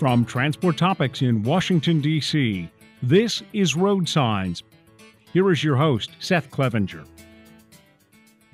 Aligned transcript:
From 0.00 0.24
Transport 0.24 0.78
Topics 0.78 1.20
in 1.20 1.42
Washington, 1.42 2.00
D.C., 2.00 2.70
this 3.02 3.42
is 3.52 3.76
Road 3.76 4.08
Signs. 4.08 4.62
Here 5.34 5.50
is 5.50 5.62
your 5.62 5.76
host, 5.76 6.12
Seth 6.20 6.50
Clevenger. 6.50 7.04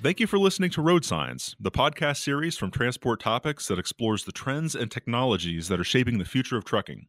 Thank 0.03 0.19
you 0.19 0.27
for 0.27 0.37
listening 0.37 0.71
to 0.71 0.81
Road 0.81 1.05
Signs, 1.05 1.55
the 1.57 1.71
podcast 1.71 2.17
series 2.17 2.57
from 2.57 2.69
Transport 2.69 3.21
Topics 3.21 3.69
that 3.69 3.79
explores 3.79 4.25
the 4.25 4.33
trends 4.33 4.75
and 4.75 4.91
technologies 4.91 5.69
that 5.69 5.79
are 5.79 5.85
shaping 5.85 6.17
the 6.17 6.25
future 6.25 6.57
of 6.57 6.65
trucking. 6.65 7.07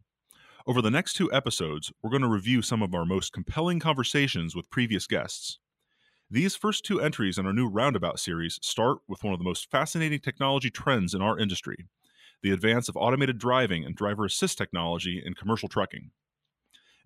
Over 0.68 0.82
the 0.82 0.88
next 0.92 1.14
two 1.14 1.32
episodes, 1.32 1.90
we're 2.00 2.10
going 2.10 2.22
to 2.22 2.28
review 2.28 2.62
some 2.62 2.80
of 2.80 2.94
our 2.94 3.04
most 3.04 3.32
compelling 3.32 3.80
conversations 3.80 4.54
with 4.54 4.70
previous 4.70 5.08
guests. 5.08 5.58
These 6.30 6.54
first 6.54 6.84
two 6.84 7.00
entries 7.00 7.38
in 7.38 7.46
our 7.46 7.52
new 7.52 7.66
Roundabout 7.66 8.20
series 8.20 8.60
start 8.62 8.98
with 9.08 9.24
one 9.24 9.32
of 9.32 9.40
the 9.40 9.44
most 9.44 9.68
fascinating 9.68 10.20
technology 10.20 10.70
trends 10.70 11.12
in 11.12 11.22
our 11.22 11.40
industry 11.40 11.88
the 12.42 12.50
advance 12.50 12.88
of 12.88 12.96
automated 12.96 13.38
driving 13.38 13.84
and 13.84 13.94
driver 13.94 14.24
assist 14.24 14.58
technology 14.58 15.22
in 15.24 15.34
commercial 15.34 15.68
trucking. 15.68 16.10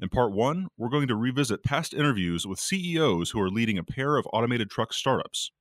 In 0.00 0.08
part 0.08 0.32
one, 0.32 0.68
we're 0.76 0.88
going 0.88 1.08
to 1.08 1.16
revisit 1.16 1.62
past 1.62 1.94
interviews 1.94 2.46
with 2.46 2.58
CEOs 2.58 3.30
who 3.30 3.40
are 3.40 3.50
leading 3.50 3.78
a 3.78 3.84
pair 3.84 4.16
of 4.16 4.26
automated 4.32 4.68
truck 4.68 4.92
startups. 4.92 5.52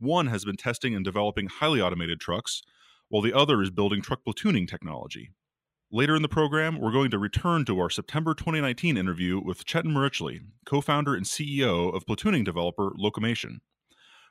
One 0.00 0.26
has 0.26 0.44
been 0.44 0.56
testing 0.56 0.94
and 0.94 1.04
developing 1.04 1.46
highly 1.46 1.80
automated 1.80 2.20
trucks, 2.20 2.62
while 3.08 3.22
the 3.22 3.32
other 3.32 3.62
is 3.62 3.70
building 3.70 4.02
truck 4.02 4.20
platooning 4.26 4.68
technology. 4.68 5.30
Later 5.90 6.14
in 6.14 6.22
the 6.22 6.28
program, 6.28 6.78
we're 6.78 6.92
going 6.92 7.10
to 7.12 7.18
return 7.18 7.64
to 7.64 7.80
our 7.80 7.88
September 7.88 8.34
2019 8.34 8.96
interview 8.96 9.40
with 9.40 9.64
Chetan 9.64 9.92
Mericli, 9.92 10.40
co 10.66 10.80
founder 10.80 11.14
and 11.14 11.24
CEO 11.24 11.94
of 11.94 12.04
platooning 12.04 12.44
developer 12.44 12.90
Locomation. 12.90 13.60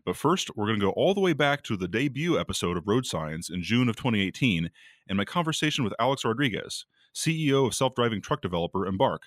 But 0.07 0.15
first, 0.15 0.55
we're 0.55 0.67
going 0.67 0.79
to 0.79 0.85
go 0.85 0.91
all 0.91 1.13
the 1.13 1.19
way 1.19 1.33
back 1.33 1.63
to 1.63 1.75
the 1.75 1.89
debut 1.89 2.39
episode 2.39 2.77
of 2.77 2.87
Road 2.87 3.05
Signs 3.05 3.49
in 3.49 3.61
June 3.61 3.89
of 3.89 3.97
2018 3.97 4.71
and 5.09 5.17
my 5.17 5.25
conversation 5.25 5.83
with 5.83 5.93
Alex 5.99 6.23
Rodriguez, 6.23 6.85
CEO 7.13 7.67
of 7.67 7.75
self 7.75 7.93
driving 7.93 8.21
truck 8.21 8.41
developer 8.41 8.85
Embark. 8.87 9.23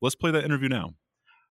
Let's 0.00 0.14
play 0.14 0.30
that 0.30 0.42
interview 0.42 0.70
now. 0.70 0.94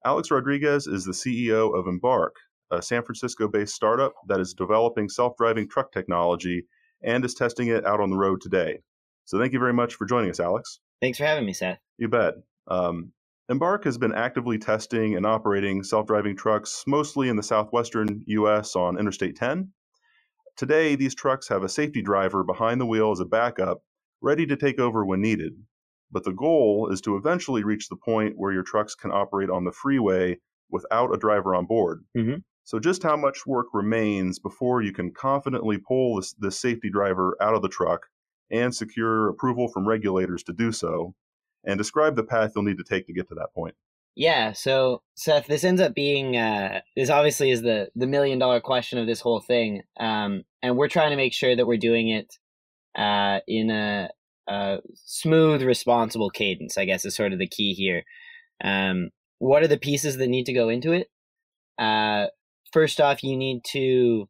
Alex 0.03 0.31
Rodriguez 0.31 0.87
is 0.87 1.05
the 1.05 1.11
CEO 1.11 1.77
of 1.77 1.85
Embark, 1.85 2.35
a 2.71 2.81
San 2.81 3.03
Francisco 3.03 3.47
based 3.47 3.75
startup 3.75 4.13
that 4.27 4.39
is 4.39 4.55
developing 4.55 5.07
self 5.07 5.37
driving 5.37 5.69
truck 5.69 5.91
technology 5.91 6.65
and 7.03 7.23
is 7.23 7.35
testing 7.35 7.67
it 7.67 7.85
out 7.85 7.99
on 7.99 8.09
the 8.09 8.17
road 8.17 8.41
today. 8.41 8.79
So 9.25 9.37
thank 9.39 9.53
you 9.53 9.59
very 9.59 9.73
much 9.73 9.93
for 9.93 10.07
joining 10.07 10.31
us, 10.31 10.39
Alex. 10.39 10.79
Thanks 10.99 11.19
for 11.19 11.25
having 11.25 11.45
me, 11.45 11.53
Seth. 11.53 11.77
You 11.99 12.07
bet. 12.07 12.33
Um, 12.67 13.11
Embark 13.49 13.83
has 13.83 13.97
been 13.97 14.13
actively 14.13 14.57
testing 14.57 15.17
and 15.17 15.25
operating 15.25 15.83
self 15.83 16.07
driving 16.07 16.35
trucks 16.35 16.83
mostly 16.87 17.27
in 17.27 17.35
the 17.35 17.43
southwestern 17.43 18.23
U.S. 18.27 18.73
on 18.75 18.97
Interstate 18.97 19.35
10. 19.35 19.69
Today, 20.55 20.95
these 20.95 21.13
trucks 21.13 21.49
have 21.49 21.63
a 21.63 21.69
safety 21.69 22.01
driver 22.01 22.43
behind 22.43 22.79
the 22.79 22.85
wheel 22.85 23.11
as 23.11 23.19
a 23.19 23.25
backup, 23.25 23.81
ready 24.21 24.45
to 24.45 24.55
take 24.55 24.79
over 24.79 25.05
when 25.05 25.19
needed. 25.19 25.53
But 26.09 26.23
the 26.23 26.31
goal 26.31 26.89
is 26.89 27.01
to 27.01 27.17
eventually 27.17 27.65
reach 27.65 27.89
the 27.89 27.97
point 27.97 28.35
where 28.37 28.53
your 28.53 28.63
trucks 28.63 28.95
can 28.95 29.11
operate 29.11 29.49
on 29.49 29.65
the 29.65 29.71
freeway 29.73 30.37
without 30.71 31.13
a 31.13 31.17
driver 31.17 31.53
on 31.53 31.65
board. 31.65 32.05
Mm-hmm. 32.15 32.37
So, 32.63 32.79
just 32.79 33.03
how 33.03 33.17
much 33.17 33.45
work 33.45 33.67
remains 33.73 34.39
before 34.39 34.81
you 34.81 34.93
can 34.93 35.11
confidently 35.11 35.79
pull 35.79 36.15
this, 36.15 36.33
this 36.33 36.61
safety 36.61 36.89
driver 36.89 37.35
out 37.41 37.55
of 37.55 37.61
the 37.61 37.67
truck 37.67 38.07
and 38.49 38.73
secure 38.73 39.27
approval 39.27 39.67
from 39.67 39.85
regulators 39.85 40.43
to 40.43 40.53
do 40.53 40.71
so? 40.71 41.13
And 41.63 41.77
describe 41.77 42.15
the 42.15 42.23
path 42.23 42.53
you'll 42.55 42.63
need 42.63 42.77
to 42.77 42.83
take 42.83 43.07
to 43.07 43.13
get 43.13 43.27
to 43.29 43.35
that 43.35 43.53
point. 43.53 43.75
Yeah, 44.15 44.53
so 44.53 45.01
Seth, 45.15 45.47
this 45.47 45.63
ends 45.63 45.81
up 45.81 45.95
being 45.95 46.37
uh, 46.37 46.81
this 46.95 47.09
obviously 47.09 47.49
is 47.49 47.63
the 47.63 47.89
the 47.95 48.05
million 48.05 48.37
dollar 48.37 48.59
question 48.59 48.99
of 48.99 49.07
this 49.07 49.21
whole 49.21 49.39
thing, 49.39 49.81
um, 49.99 50.43
and 50.61 50.77
we're 50.77 50.87
trying 50.87 51.09
to 51.09 51.17
make 51.17 51.33
sure 51.33 51.55
that 51.55 51.65
we're 51.65 51.77
doing 51.77 52.09
it 52.09 52.37
uh, 52.95 53.39
in 53.47 53.71
a, 53.71 54.09
a, 54.47 54.77
smooth, 54.93 55.63
responsible 55.63 56.29
cadence. 56.29 56.77
I 56.77 56.85
guess 56.85 57.05
is 57.05 57.15
sort 57.15 57.33
of 57.33 57.39
the 57.39 57.47
key 57.47 57.73
here. 57.73 58.03
Um, 58.63 59.09
what 59.39 59.63
are 59.63 59.67
the 59.67 59.79
pieces 59.79 60.17
that 60.17 60.27
need 60.27 60.45
to 60.45 60.53
go 60.53 60.69
into 60.69 60.91
it? 60.91 61.07
Uh, 61.79 62.27
first 62.71 63.01
off, 63.01 63.23
you 63.23 63.35
need 63.35 63.63
to 63.71 64.29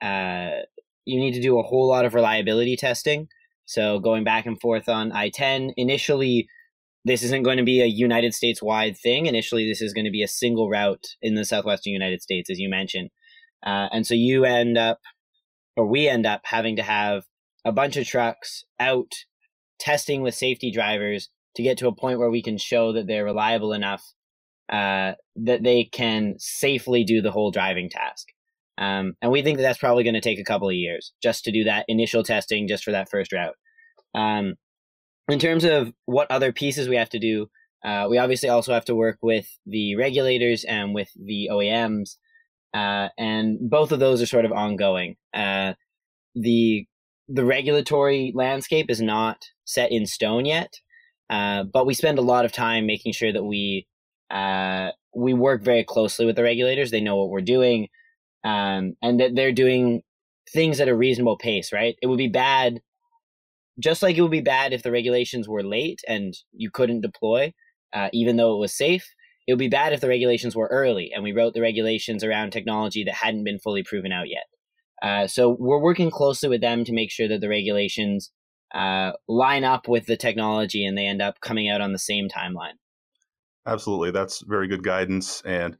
uh, 0.00 0.60
you 1.06 1.18
need 1.18 1.34
to 1.34 1.42
do 1.42 1.58
a 1.58 1.62
whole 1.64 1.88
lot 1.88 2.04
of 2.04 2.14
reliability 2.14 2.76
testing. 2.76 3.26
So 3.66 3.98
going 3.98 4.22
back 4.22 4.46
and 4.46 4.60
forth 4.60 4.88
on 4.88 5.10
I 5.10 5.30
ten 5.30 5.72
initially 5.76 6.46
this 7.04 7.22
isn't 7.22 7.42
going 7.42 7.58
to 7.58 7.64
be 7.64 7.82
a 7.82 7.86
United 7.86 8.34
States 8.34 8.62
wide 8.62 8.96
thing. 8.96 9.26
Initially, 9.26 9.68
this 9.68 9.82
is 9.82 9.92
going 9.92 10.06
to 10.06 10.10
be 10.10 10.22
a 10.22 10.28
single 10.28 10.70
route 10.70 11.06
in 11.20 11.34
the 11.34 11.44
southwestern 11.44 11.92
United 11.92 12.22
States, 12.22 12.48
as 12.50 12.58
you 12.58 12.68
mentioned. 12.68 13.10
Uh, 13.64 13.88
and 13.92 14.06
so 14.06 14.14
you 14.14 14.44
end 14.44 14.78
up, 14.78 14.98
or 15.76 15.86
we 15.86 16.08
end 16.08 16.26
up 16.26 16.42
having 16.44 16.76
to 16.76 16.82
have 16.82 17.24
a 17.64 17.72
bunch 17.72 17.96
of 17.96 18.06
trucks 18.06 18.64
out 18.78 19.12
testing 19.78 20.22
with 20.22 20.34
safety 20.34 20.70
drivers 20.70 21.28
to 21.56 21.62
get 21.62 21.78
to 21.78 21.88
a 21.88 21.94
point 21.94 22.18
where 22.18 22.30
we 22.30 22.42
can 22.42 22.58
show 22.58 22.92
that 22.92 23.06
they're 23.06 23.24
reliable 23.24 23.72
enough 23.72 24.02
uh, 24.70 25.12
that 25.36 25.62
they 25.62 25.84
can 25.84 26.34
safely 26.38 27.04
do 27.04 27.20
the 27.20 27.30
whole 27.30 27.50
driving 27.50 27.90
task. 27.90 28.28
Um, 28.78 29.14
and 29.22 29.30
we 29.30 29.42
think 29.42 29.58
that 29.58 29.62
that's 29.62 29.78
probably 29.78 30.04
going 30.04 30.14
to 30.14 30.20
take 30.20 30.38
a 30.38 30.44
couple 30.44 30.68
of 30.68 30.74
years 30.74 31.12
just 31.22 31.44
to 31.44 31.52
do 31.52 31.64
that 31.64 31.84
initial 31.86 32.22
testing 32.22 32.66
just 32.66 32.82
for 32.82 32.92
that 32.92 33.08
first 33.10 33.32
route. 33.32 33.54
Um, 34.14 34.54
in 35.28 35.38
terms 35.38 35.64
of 35.64 35.92
what 36.04 36.30
other 36.30 36.52
pieces 36.52 36.88
we 36.88 36.96
have 36.96 37.10
to 37.10 37.18
do, 37.18 37.48
uh, 37.84 38.06
we 38.08 38.18
obviously 38.18 38.48
also 38.48 38.72
have 38.72 38.84
to 38.86 38.94
work 38.94 39.18
with 39.22 39.46
the 39.66 39.96
regulators 39.96 40.64
and 40.64 40.94
with 40.94 41.10
the 41.16 41.48
OEMs, 41.52 42.16
uh, 42.72 43.08
and 43.18 43.58
both 43.60 43.92
of 43.92 44.00
those 44.00 44.22
are 44.22 44.26
sort 44.26 44.44
of 44.44 44.52
ongoing. 44.52 45.16
Uh, 45.32 45.74
the 46.34 46.86
the 47.28 47.44
regulatory 47.44 48.32
landscape 48.34 48.90
is 48.90 49.00
not 49.00 49.46
set 49.64 49.90
in 49.92 50.06
stone 50.06 50.44
yet, 50.44 50.74
uh, 51.30 51.64
but 51.64 51.86
we 51.86 51.94
spend 51.94 52.18
a 52.18 52.22
lot 52.22 52.44
of 52.44 52.52
time 52.52 52.86
making 52.86 53.12
sure 53.12 53.32
that 53.32 53.44
we 53.44 53.86
uh, 54.30 54.90
we 55.14 55.34
work 55.34 55.62
very 55.62 55.84
closely 55.84 56.26
with 56.26 56.36
the 56.36 56.42
regulators. 56.42 56.90
They 56.90 57.00
know 57.00 57.16
what 57.16 57.30
we're 57.30 57.40
doing, 57.40 57.88
um, 58.44 58.96
and 59.02 59.20
that 59.20 59.34
they're 59.34 59.52
doing 59.52 60.02
things 60.52 60.80
at 60.80 60.88
a 60.88 60.96
reasonable 60.96 61.36
pace. 61.36 61.72
Right? 61.72 61.96
It 62.02 62.06
would 62.06 62.18
be 62.18 62.28
bad 62.28 62.80
just 63.78 64.02
like 64.02 64.16
it 64.16 64.22
would 64.22 64.30
be 64.30 64.40
bad 64.40 64.72
if 64.72 64.82
the 64.82 64.92
regulations 64.92 65.48
were 65.48 65.62
late 65.62 66.00
and 66.06 66.34
you 66.52 66.70
couldn't 66.70 67.00
deploy, 67.00 67.52
uh, 67.92 68.08
even 68.12 68.36
though 68.36 68.54
it 68.54 68.60
was 68.60 68.76
safe. 68.76 69.06
It 69.46 69.52
would 69.52 69.58
be 69.58 69.68
bad 69.68 69.92
if 69.92 70.00
the 70.00 70.08
regulations 70.08 70.56
were 70.56 70.68
early 70.68 71.12
and 71.14 71.22
we 71.22 71.32
wrote 71.32 71.52
the 71.52 71.60
regulations 71.60 72.24
around 72.24 72.50
technology 72.50 73.04
that 73.04 73.14
hadn't 73.14 73.44
been 73.44 73.58
fully 73.58 73.82
proven 73.82 74.10
out 74.10 74.28
yet. 74.28 74.44
Uh, 75.02 75.26
so 75.26 75.56
we're 75.58 75.80
working 75.80 76.10
closely 76.10 76.48
with 76.48 76.62
them 76.62 76.84
to 76.84 76.92
make 76.92 77.10
sure 77.10 77.28
that 77.28 77.40
the 77.40 77.48
regulations 77.48 78.30
uh, 78.74 79.12
line 79.28 79.62
up 79.64 79.86
with 79.86 80.06
the 80.06 80.16
technology 80.16 80.84
and 80.86 80.96
they 80.96 81.06
end 81.06 81.20
up 81.20 81.40
coming 81.40 81.68
out 81.68 81.80
on 81.80 81.92
the 81.92 81.98
same 81.98 82.28
timeline. 82.28 82.74
Absolutely, 83.66 84.10
that's 84.10 84.42
very 84.46 84.66
good 84.66 84.82
guidance. 84.82 85.42
And 85.44 85.76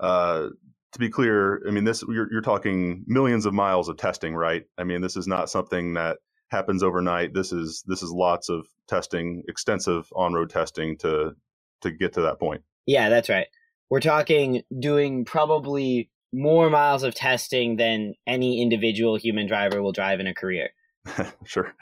uh, 0.00 0.48
to 0.92 0.98
be 0.98 1.10
clear, 1.10 1.62
I 1.66 1.70
mean, 1.70 1.84
this 1.84 2.02
you're, 2.08 2.28
you're 2.30 2.40
talking 2.40 3.04
millions 3.06 3.46
of 3.46 3.52
miles 3.52 3.88
of 3.88 3.96
testing, 3.96 4.34
right? 4.34 4.64
I 4.78 4.84
mean, 4.84 5.00
this 5.00 5.16
is 5.16 5.26
not 5.26 5.50
something 5.50 5.94
that 5.94 6.18
happens 6.50 6.82
overnight. 6.82 7.34
This 7.34 7.52
is 7.52 7.84
this 7.86 8.02
is 8.02 8.10
lots 8.10 8.48
of 8.48 8.66
testing, 8.88 9.42
extensive 9.48 10.08
on-road 10.14 10.50
testing 10.50 10.96
to 10.98 11.34
to 11.82 11.90
get 11.90 12.14
to 12.14 12.22
that 12.22 12.38
point. 12.38 12.62
Yeah, 12.86 13.08
that's 13.08 13.28
right. 13.28 13.46
We're 13.90 14.00
talking 14.00 14.62
doing 14.78 15.24
probably 15.24 16.10
more 16.32 16.68
miles 16.68 17.02
of 17.02 17.14
testing 17.14 17.76
than 17.76 18.14
any 18.26 18.60
individual 18.60 19.16
human 19.16 19.46
driver 19.46 19.82
will 19.82 19.92
drive 19.92 20.20
in 20.20 20.26
a 20.26 20.34
career. 20.34 20.70
sure. 21.44 21.74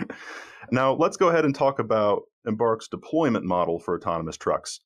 Now, 0.70 0.94
let's 0.94 1.16
go 1.16 1.28
ahead 1.28 1.44
and 1.44 1.54
talk 1.54 1.78
about 1.78 2.22
Embark's 2.46 2.88
deployment 2.88 3.44
model 3.44 3.78
for 3.78 3.96
autonomous 3.96 4.36
trucks. 4.36 4.80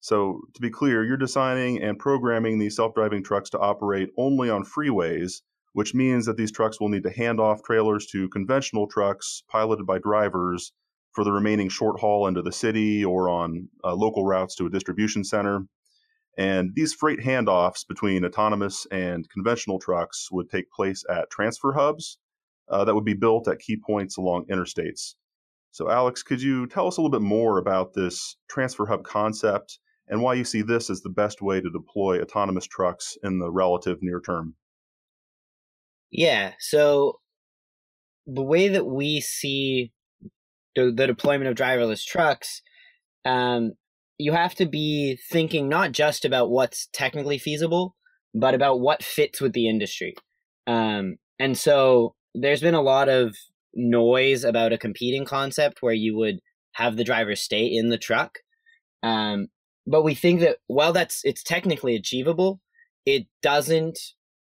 So, 0.00 0.40
to 0.54 0.60
be 0.60 0.70
clear, 0.70 1.04
you're 1.04 1.18
designing 1.18 1.82
and 1.82 1.98
programming 1.98 2.58
these 2.58 2.76
self 2.76 2.94
driving 2.94 3.22
trucks 3.22 3.50
to 3.50 3.58
operate 3.58 4.10
only 4.16 4.48
on 4.48 4.64
freeways 4.64 5.42
which 5.72 5.94
means 5.94 6.26
that 6.26 6.36
these 6.36 6.52
trucks 6.52 6.80
will 6.80 6.88
need 6.88 7.04
to 7.04 7.10
hand 7.10 7.40
off 7.40 7.62
trailers 7.62 8.06
to 8.06 8.28
conventional 8.30 8.86
trucks 8.86 9.42
piloted 9.48 9.86
by 9.86 9.98
drivers 9.98 10.72
for 11.12 11.24
the 11.24 11.32
remaining 11.32 11.68
short 11.68 12.00
haul 12.00 12.26
into 12.26 12.42
the 12.42 12.52
city 12.52 13.04
or 13.04 13.28
on 13.28 13.68
uh, 13.84 13.94
local 13.94 14.24
routes 14.24 14.54
to 14.56 14.66
a 14.66 14.70
distribution 14.70 15.24
center. 15.24 15.66
And 16.38 16.70
these 16.74 16.94
freight 16.94 17.20
handoffs 17.20 17.86
between 17.86 18.24
autonomous 18.24 18.86
and 18.90 19.28
conventional 19.30 19.78
trucks 19.78 20.28
would 20.30 20.48
take 20.48 20.70
place 20.70 21.04
at 21.10 21.30
transfer 21.30 21.72
hubs 21.72 22.18
uh, 22.68 22.84
that 22.84 22.94
would 22.94 23.04
be 23.04 23.14
built 23.14 23.48
at 23.48 23.58
key 23.58 23.76
points 23.76 24.16
along 24.16 24.46
interstates. 24.46 25.14
So, 25.72 25.90
Alex, 25.90 26.22
could 26.22 26.42
you 26.42 26.66
tell 26.66 26.86
us 26.86 26.96
a 26.96 27.00
little 27.00 27.10
bit 27.10 27.24
more 27.24 27.58
about 27.58 27.94
this 27.94 28.36
transfer 28.48 28.86
hub 28.86 29.04
concept 29.04 29.78
and 30.08 30.20
why 30.20 30.34
you 30.34 30.44
see 30.44 30.62
this 30.62 30.90
as 30.90 31.00
the 31.00 31.10
best 31.10 31.42
way 31.42 31.60
to 31.60 31.70
deploy 31.70 32.20
autonomous 32.20 32.66
trucks 32.66 33.16
in 33.22 33.38
the 33.38 33.50
relative 33.50 33.98
near 34.00 34.20
term? 34.20 34.54
Yeah. 36.10 36.52
So 36.58 37.20
the 38.26 38.42
way 38.42 38.68
that 38.68 38.86
we 38.86 39.20
see 39.20 39.92
the, 40.76 40.92
the 40.94 41.06
deployment 41.06 41.48
of 41.48 41.56
driverless 41.56 42.04
trucks, 42.04 42.62
um, 43.24 43.72
you 44.18 44.32
have 44.32 44.54
to 44.56 44.66
be 44.66 45.18
thinking 45.30 45.68
not 45.68 45.92
just 45.92 46.24
about 46.24 46.50
what's 46.50 46.88
technically 46.92 47.38
feasible, 47.38 47.96
but 48.34 48.54
about 48.54 48.80
what 48.80 49.02
fits 49.02 49.40
with 49.40 49.52
the 49.52 49.68
industry. 49.68 50.14
Um, 50.66 51.16
and 51.38 51.56
so 51.56 52.14
there's 52.34 52.60
been 52.60 52.74
a 52.74 52.82
lot 52.82 53.08
of 53.08 53.34
noise 53.74 54.44
about 54.44 54.72
a 54.72 54.78
competing 54.78 55.24
concept 55.24 55.78
where 55.80 55.94
you 55.94 56.16
would 56.16 56.40
have 56.72 56.96
the 56.96 57.04
driver 57.04 57.34
stay 57.34 57.64
in 57.64 57.88
the 57.88 57.98
truck. 57.98 58.38
Um, 59.02 59.48
but 59.86 60.02
we 60.02 60.14
think 60.14 60.40
that 60.40 60.58
while 60.66 60.92
that's 60.92 61.24
it's 61.24 61.42
technically 61.42 61.96
achievable, 61.96 62.60
it 63.06 63.26
doesn't 63.42 63.98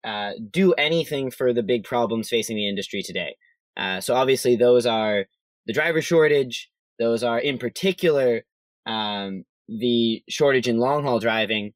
uh, 0.07 0.33
do 0.51 0.73
anything 0.75 1.33
for 1.33 1.53
the 1.53 1.65
big 1.65 1.83
problems 1.83 2.29
facing 2.29 2.57
the 2.57 2.69
industry 2.69 3.03
today. 3.03 3.37
Uh, 3.77 4.01
so 4.01 4.15
obviously, 4.15 4.55
those 4.55 4.87
are 4.87 5.27
the 5.67 5.73
driver 5.73 6.01
shortage. 6.01 6.71
Those 6.99 7.25
are 7.25 7.39
in 7.39 7.59
particular 7.59 8.45
um, 8.87 9.45
the 9.69 10.23
shortage 10.29 10.69
in 10.69 10.79
long 10.79 11.03
haul 11.03 11.19
driving, 11.19 11.73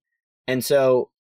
and 0.47 0.65
so 0.65 1.11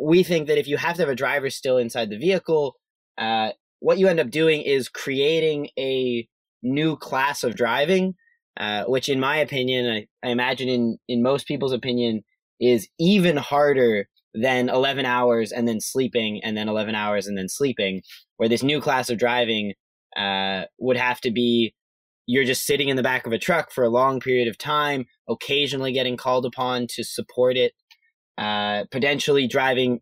we 0.00 0.22
think 0.22 0.48
that 0.48 0.58
if 0.58 0.66
you 0.66 0.78
have 0.78 0.96
to 0.96 1.02
have 1.02 1.10
a 1.10 1.14
driver 1.14 1.50
still 1.50 1.76
inside 1.76 2.08
the 2.08 2.18
vehicle, 2.18 2.76
uh, 3.18 3.50
what 3.80 3.98
you 3.98 4.08
end 4.08 4.20
up 4.20 4.30
doing 4.30 4.62
is 4.62 4.88
creating 4.88 5.68
a 5.78 6.26
new 6.62 6.96
class 6.96 7.44
of 7.44 7.54
driving, 7.54 8.14
uh, 8.56 8.84
which, 8.84 9.08
in 9.08 9.20
my 9.20 9.36
opinion, 9.36 9.86
I, 9.86 10.26
I 10.26 10.30
imagine 10.30 10.68
in 10.68 10.98
in 11.08 11.22
most 11.22 11.46
people's 11.46 11.74
opinion, 11.74 12.24
is 12.58 12.88
even 12.98 13.36
harder 13.36 14.08
than 14.34 14.68
11 14.68 15.06
hours 15.06 15.52
and 15.52 15.66
then 15.66 15.80
sleeping 15.80 16.40
and 16.44 16.56
then 16.56 16.68
11 16.68 16.94
hours 16.94 17.26
and 17.26 17.36
then 17.36 17.48
sleeping 17.48 18.02
where 18.36 18.48
this 18.48 18.62
new 18.62 18.80
class 18.80 19.10
of 19.10 19.18
driving 19.18 19.72
uh, 20.16 20.64
would 20.78 20.96
have 20.96 21.20
to 21.20 21.30
be 21.30 21.74
you're 22.26 22.44
just 22.44 22.66
sitting 22.66 22.88
in 22.88 22.96
the 22.96 23.02
back 23.02 23.26
of 23.26 23.32
a 23.32 23.38
truck 23.38 23.70
for 23.70 23.84
a 23.84 23.88
long 23.88 24.20
period 24.20 24.48
of 24.48 24.58
time 24.58 25.06
occasionally 25.28 25.92
getting 25.92 26.16
called 26.16 26.44
upon 26.44 26.86
to 26.86 27.02
support 27.02 27.56
it 27.56 27.72
uh, 28.36 28.84
potentially 28.90 29.46
driving 29.46 30.00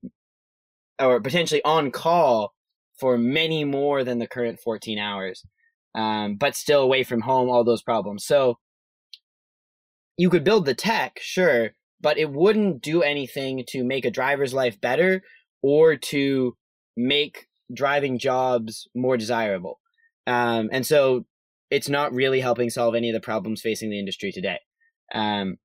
or 1.00 1.20
potentially 1.20 1.62
on 1.64 1.90
call 1.90 2.52
for 2.98 3.16
many 3.16 3.64
more 3.64 4.02
than 4.02 4.18
the 4.18 4.26
current 4.26 4.58
14 4.58 4.98
hours 4.98 5.44
um, 5.96 6.36
but 6.36 6.54
still 6.54 6.82
away 6.82 7.02
from 7.02 7.22
home 7.22 7.48
all 7.48 7.64
those 7.64 7.82
problems. 7.82 8.24
So 8.24 8.58
you 10.16 10.30
could 10.30 10.44
build 10.44 10.66
the 10.66 10.74
tech 10.74 11.18
sure 11.20 11.70
but 12.00 12.18
it 12.18 12.30
wouldn't 12.30 12.82
do 12.82 13.02
anything 13.02 13.64
to 13.68 13.84
make 13.84 14.04
a 14.04 14.10
driver's 14.10 14.54
life 14.54 14.80
better 14.80 15.22
or 15.62 15.96
to 15.96 16.56
make 16.96 17.46
driving 17.72 18.18
jobs 18.18 18.88
more 18.94 19.16
desirable. 19.16 19.80
Um, 20.26 20.68
and 20.72 20.86
so 20.86 21.24
it's 21.70 21.88
not 21.88 22.12
really 22.12 22.40
helping 22.40 22.70
solve 22.70 22.94
any 22.94 23.10
of 23.10 23.14
the 23.14 23.20
problems 23.20 23.60
facing 23.60 23.90
the 23.90 23.98
industry 23.98 24.32
today. 24.32 24.58
Um, 25.14 25.56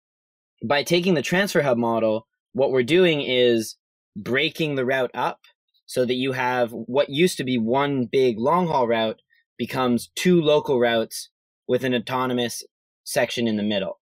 by 0.63 0.83
taking 0.83 1.13
the 1.13 1.21
transfer 1.21 1.61
hub 1.61 1.77
model, 1.77 2.27
what 2.53 2.71
we're 2.71 2.83
doing 2.83 3.21
is 3.21 3.77
breaking 4.15 4.75
the 4.75 4.85
route 4.85 5.11
up 5.13 5.39
so 5.85 6.05
that 6.05 6.15
you 6.15 6.33
have 6.33 6.71
what 6.71 7.09
used 7.09 7.37
to 7.37 7.43
be 7.43 7.57
one 7.57 8.05
big 8.05 8.37
long 8.37 8.67
haul 8.67 8.87
route 8.87 9.21
becomes 9.57 10.09
two 10.15 10.41
local 10.41 10.79
routes 10.79 11.29
with 11.67 11.83
an 11.83 11.93
autonomous 11.93 12.63
section 13.03 13.47
in 13.47 13.57
the 13.57 13.63
middle. 13.63 13.99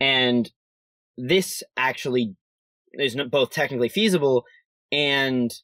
And 0.00 0.50
this 1.22 1.62
actually 1.76 2.34
is 2.94 3.16
both 3.30 3.50
technically 3.50 3.88
feasible 3.88 4.44
and 4.90 5.54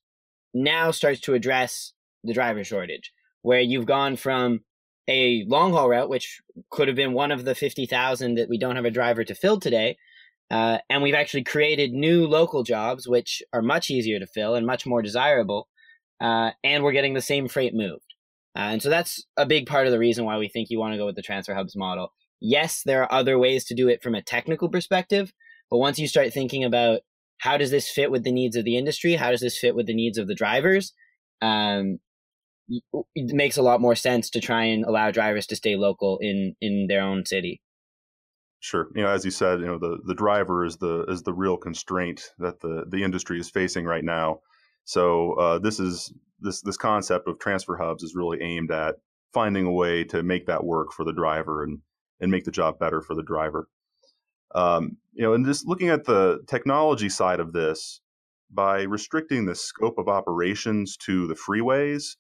now 0.55 0.93
starts 0.93 1.21
to 1.21 1.35
address 1.35 1.93
the 2.23 2.33
driver 2.33 2.63
shortage, 2.63 3.13
where 3.43 3.61
you've 3.61 3.85
gone 3.85 4.15
from 4.15 4.61
a 5.09 5.45
long 5.49 5.73
haul 5.73 5.89
route, 5.89 6.09
which 6.09 6.41
could 6.71 6.87
have 6.87 6.97
been 6.97 7.13
one 7.13 7.33
of 7.33 7.45
the 7.45 7.57
50,000 7.57 8.37
that 8.37 8.49
we 8.49 8.57
don't 8.57 8.77
have 8.77 8.85
a 8.85 8.91
driver 8.91 9.25
to 9.25 9.35
fill 9.35 9.59
today. 9.59 9.97
Uh, 10.49 10.79
and 10.89 11.03
we've 11.03 11.15
actually 11.15 11.43
created 11.43 11.93
new 11.93 12.27
local 12.27 12.63
jobs, 12.63 13.09
which 13.09 13.43
are 13.53 13.61
much 13.61 13.91
easier 13.91 14.21
to 14.21 14.27
fill 14.27 14.55
and 14.55 14.65
much 14.65 14.87
more 14.87 15.03
desirable. 15.03 15.69
Uh, 16.21 16.53
and 16.63 16.85
we're 16.85 16.93
getting 16.93 17.15
the 17.15 17.21
same 17.21 17.49
freight 17.49 17.75
moved. 17.75 18.15
Uh, 18.57 18.71
and 18.71 18.83
so 18.83 18.89
that's 18.89 19.27
a 19.37 19.45
big 19.45 19.67
part 19.67 19.87
of 19.87 19.93
the 19.93 19.99
reason 19.99 20.25
why 20.25 20.39
we 20.39 20.49
think 20.49 20.71
you 20.71 20.79
want 20.79 20.95
to 20.95 20.99
go 20.99 21.07
with 21.07 21.17
the 21.17 21.23
transfer 21.23 21.55
hubs 21.55 21.77
model 21.77 22.13
yes, 22.41 22.83
there 22.85 23.03
are 23.03 23.13
other 23.13 23.39
ways 23.39 23.65
to 23.67 23.75
do 23.75 23.89
it 23.89 24.03
from 24.03 24.15
a 24.15 24.23
technical 24.23 24.69
perspective, 24.69 25.33
but 25.71 25.79
once 25.79 25.99
you 25.99 26.09
start 26.09 26.33
thinking 26.33 26.65
about 26.65 27.01
how 27.39 27.57
does 27.57 27.71
this 27.71 27.89
fit 27.89 28.11
with 28.11 28.25
the 28.25 28.33
needs 28.33 28.57
of 28.57 28.65
the 28.65 28.77
industry, 28.77 29.15
how 29.15 29.31
does 29.31 29.41
this 29.41 29.59
fit 29.59 29.75
with 29.75 29.87
the 29.87 29.95
needs 29.95 30.19
of 30.19 30.27
the 30.27 30.35
drivers, 30.35 30.93
um, 31.41 31.99
it 33.15 33.35
makes 33.35 33.57
a 33.57 33.63
lot 33.63 33.81
more 33.81 33.95
sense 33.95 34.31
to 34.31 34.41
try 34.41 34.65
and 34.65 34.85
allow 34.85 35.11
drivers 35.11 35.47
to 35.47 35.57
stay 35.57 35.77
local 35.77 36.19
in 36.21 36.55
in 36.61 36.87
their 36.89 37.03
own 37.03 37.25
city. 37.25 37.63
Sure, 38.61 38.89
you 38.95 39.03
know, 39.03 39.09
as 39.09 39.25
you 39.25 39.31
said, 39.31 39.61
you 39.61 39.67
know, 39.67 39.79
the 39.79 39.99
the 40.05 40.15
driver 40.15 40.65
is 40.65 40.77
the 40.77 41.05
is 41.05 41.23
the 41.23 41.33
real 41.33 41.57
constraint 41.57 42.33
that 42.39 42.61
the 42.61 42.85
the 42.89 43.03
industry 43.03 43.39
is 43.41 43.51
facing 43.51 43.85
right 43.85 44.05
now. 44.05 44.41
So 44.85 45.33
uh, 45.35 45.59
this 45.59 45.81
is 45.81 46.13
this 46.41 46.61
this 46.63 46.77
concept 46.77 47.29
of 47.29 47.39
transfer 47.39 47.77
hubs 47.77 48.03
is 48.03 48.15
really 48.15 48.43
aimed 48.43 48.71
at 48.71 48.97
finding 49.33 49.67
a 49.67 49.73
way 49.73 50.05
to 50.05 50.23
make 50.23 50.47
that 50.47 50.65
work 50.65 50.93
for 50.93 51.05
the 51.05 51.13
driver 51.13 51.63
and 51.63 51.79
and 52.21 52.31
make 52.31 52.45
the 52.45 52.51
job 52.51 52.79
better 52.79 53.01
for 53.01 53.15
the 53.15 53.23
driver. 53.23 53.69
Um, 54.55 54.97
you 55.19 55.25
know, 55.25 55.35
and 55.35 55.45
just 55.45 55.67
looking 55.67 55.89
at 55.89 56.05
the 56.05 56.39
technology 56.47 57.09
side 57.09 57.41
of 57.41 57.53
this, 57.53 58.01
by 58.53 58.83
restricting 58.83 59.45
the 59.45 59.55
scope 59.55 59.99
of 59.99 60.09
operations 60.09 60.97
to 60.97 61.27
the 61.27 61.35
freeways, 61.35 62.17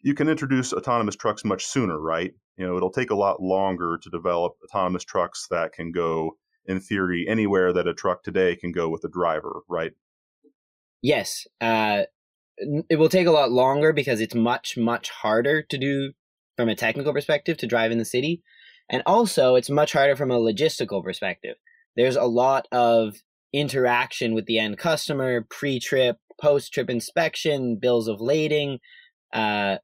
you 0.00 0.14
can 0.14 0.28
introduce 0.28 0.72
autonomous 0.72 1.16
trucks 1.16 1.44
much 1.44 1.66
sooner, 1.66 2.00
right? 2.00 2.32
You 2.56 2.64
know, 2.64 2.76
it'll 2.76 2.92
take 2.92 3.10
a 3.10 3.16
lot 3.16 3.42
longer 3.42 3.98
to 4.00 4.10
develop 4.10 4.52
autonomous 4.64 5.02
trucks 5.02 5.48
that 5.50 5.72
can 5.72 5.90
go, 5.90 6.36
in 6.66 6.78
theory, 6.78 7.26
anywhere 7.28 7.72
that 7.72 7.88
a 7.88 7.92
truck 7.92 8.22
today 8.22 8.54
can 8.54 8.70
go 8.70 8.88
with 8.88 9.02
a 9.02 9.10
driver, 9.10 9.62
right? 9.68 9.92
Yes. 11.02 11.48
Uh, 11.60 12.04
it 12.58 12.96
will 12.96 13.08
take 13.08 13.26
a 13.26 13.32
lot 13.32 13.50
longer 13.50 13.92
because 13.92 14.20
it's 14.20 14.36
much, 14.36 14.78
much 14.78 15.10
harder 15.10 15.62
to 15.62 15.78
do 15.78 16.12
from 16.56 16.68
a 16.68 16.76
technical 16.76 17.12
perspective 17.12 17.56
to 17.58 17.66
drive 17.66 17.90
in 17.90 17.98
the 17.98 18.04
city. 18.04 18.44
And 18.88 19.02
also, 19.04 19.56
it's 19.56 19.68
much 19.68 19.94
harder 19.94 20.14
from 20.14 20.30
a 20.30 20.38
logistical 20.38 21.02
perspective. 21.02 21.56
There's 21.96 22.16
a 22.16 22.24
lot 22.24 22.66
of 22.72 23.16
interaction 23.52 24.34
with 24.34 24.46
the 24.46 24.58
end 24.58 24.78
customer, 24.78 25.46
pre 25.48 25.80
trip, 25.80 26.16
post 26.40 26.72
trip 26.72 26.90
inspection, 26.90 27.78
bills 27.80 28.08
of 28.08 28.20
lading, 28.20 28.78
uh, 29.32 29.78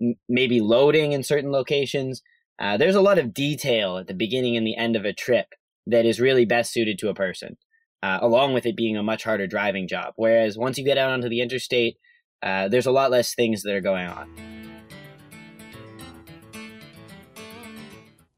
m- 0.00 0.14
maybe 0.28 0.60
loading 0.60 1.12
in 1.12 1.22
certain 1.22 1.52
locations. 1.52 2.22
Uh, 2.58 2.76
there's 2.76 2.94
a 2.94 3.00
lot 3.00 3.18
of 3.18 3.32
detail 3.32 3.98
at 3.98 4.06
the 4.06 4.14
beginning 4.14 4.56
and 4.56 4.66
the 4.66 4.76
end 4.76 4.96
of 4.96 5.04
a 5.04 5.12
trip 5.12 5.46
that 5.86 6.04
is 6.04 6.20
really 6.20 6.44
best 6.44 6.72
suited 6.72 6.98
to 6.98 7.08
a 7.08 7.14
person, 7.14 7.56
uh, 8.02 8.18
along 8.20 8.54
with 8.54 8.66
it 8.66 8.76
being 8.76 8.96
a 8.96 9.02
much 9.02 9.24
harder 9.24 9.46
driving 9.46 9.88
job. 9.88 10.12
Whereas 10.16 10.58
once 10.58 10.78
you 10.78 10.84
get 10.84 10.98
out 10.98 11.10
onto 11.10 11.28
the 11.28 11.40
interstate, 11.40 11.96
uh, 12.42 12.68
there's 12.68 12.86
a 12.86 12.92
lot 12.92 13.10
less 13.10 13.34
things 13.34 13.62
that 13.62 13.74
are 13.74 13.80
going 13.80 14.06
on. 14.06 14.51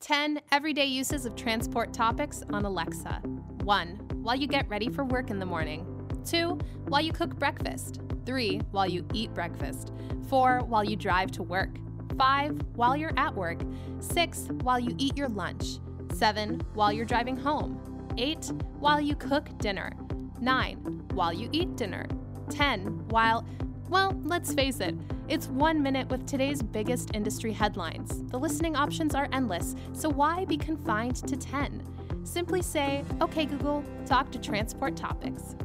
10 0.04 0.38
everyday 0.52 0.84
uses 0.84 1.24
of 1.24 1.34
transport 1.34 1.90
topics 1.94 2.42
on 2.52 2.66
Alexa. 2.66 3.22
1. 3.62 3.88
While 4.16 4.36
you 4.36 4.46
get 4.46 4.68
ready 4.68 4.90
for 4.90 5.02
work 5.02 5.30
in 5.30 5.38
the 5.38 5.46
morning. 5.46 5.86
2. 6.26 6.58
While 6.88 7.00
you 7.00 7.10
cook 7.10 7.38
breakfast. 7.38 8.02
3. 8.26 8.58
While 8.70 8.86
you 8.86 9.06
eat 9.14 9.32
breakfast. 9.32 9.94
4. 10.28 10.58
While 10.66 10.84
you 10.84 10.94
drive 10.94 11.30
to 11.30 11.42
work. 11.42 11.70
5. 12.18 12.60
While 12.74 12.98
you're 12.98 13.18
at 13.18 13.34
work. 13.34 13.62
6. 14.00 14.48
While 14.60 14.78
you 14.78 14.94
eat 14.98 15.16
your 15.16 15.30
lunch. 15.30 15.78
7. 16.12 16.60
While 16.74 16.92
you're 16.92 17.06
driving 17.06 17.38
home. 17.38 17.80
8. 18.18 18.52
While 18.80 19.00
you 19.00 19.16
cook 19.16 19.56
dinner. 19.56 19.90
9. 20.38 20.76
While 21.14 21.32
you 21.32 21.48
eat 21.50 21.76
dinner. 21.76 22.06
10. 22.50 23.08
While 23.08 23.46
well, 23.90 24.18
let's 24.24 24.52
face 24.54 24.80
it, 24.80 24.94
it's 25.26 25.48
one 25.48 25.82
minute 25.82 26.08
with 26.08 26.26
today's 26.26 26.62
biggest 26.62 27.14
industry 27.14 27.52
headlines. 27.52 28.22
The 28.30 28.38
listening 28.38 28.76
options 28.76 29.14
are 29.14 29.26
endless, 29.32 29.74
so 29.94 30.10
why 30.10 30.44
be 30.44 30.58
confined 30.58 31.16
to 31.26 31.36
10? 31.36 31.82
Simply 32.24 32.60
say, 32.60 33.02
OK, 33.22 33.46
Google, 33.46 33.82
talk 34.04 34.30
to 34.32 34.38
transport 34.38 34.96
topics. 34.96 35.56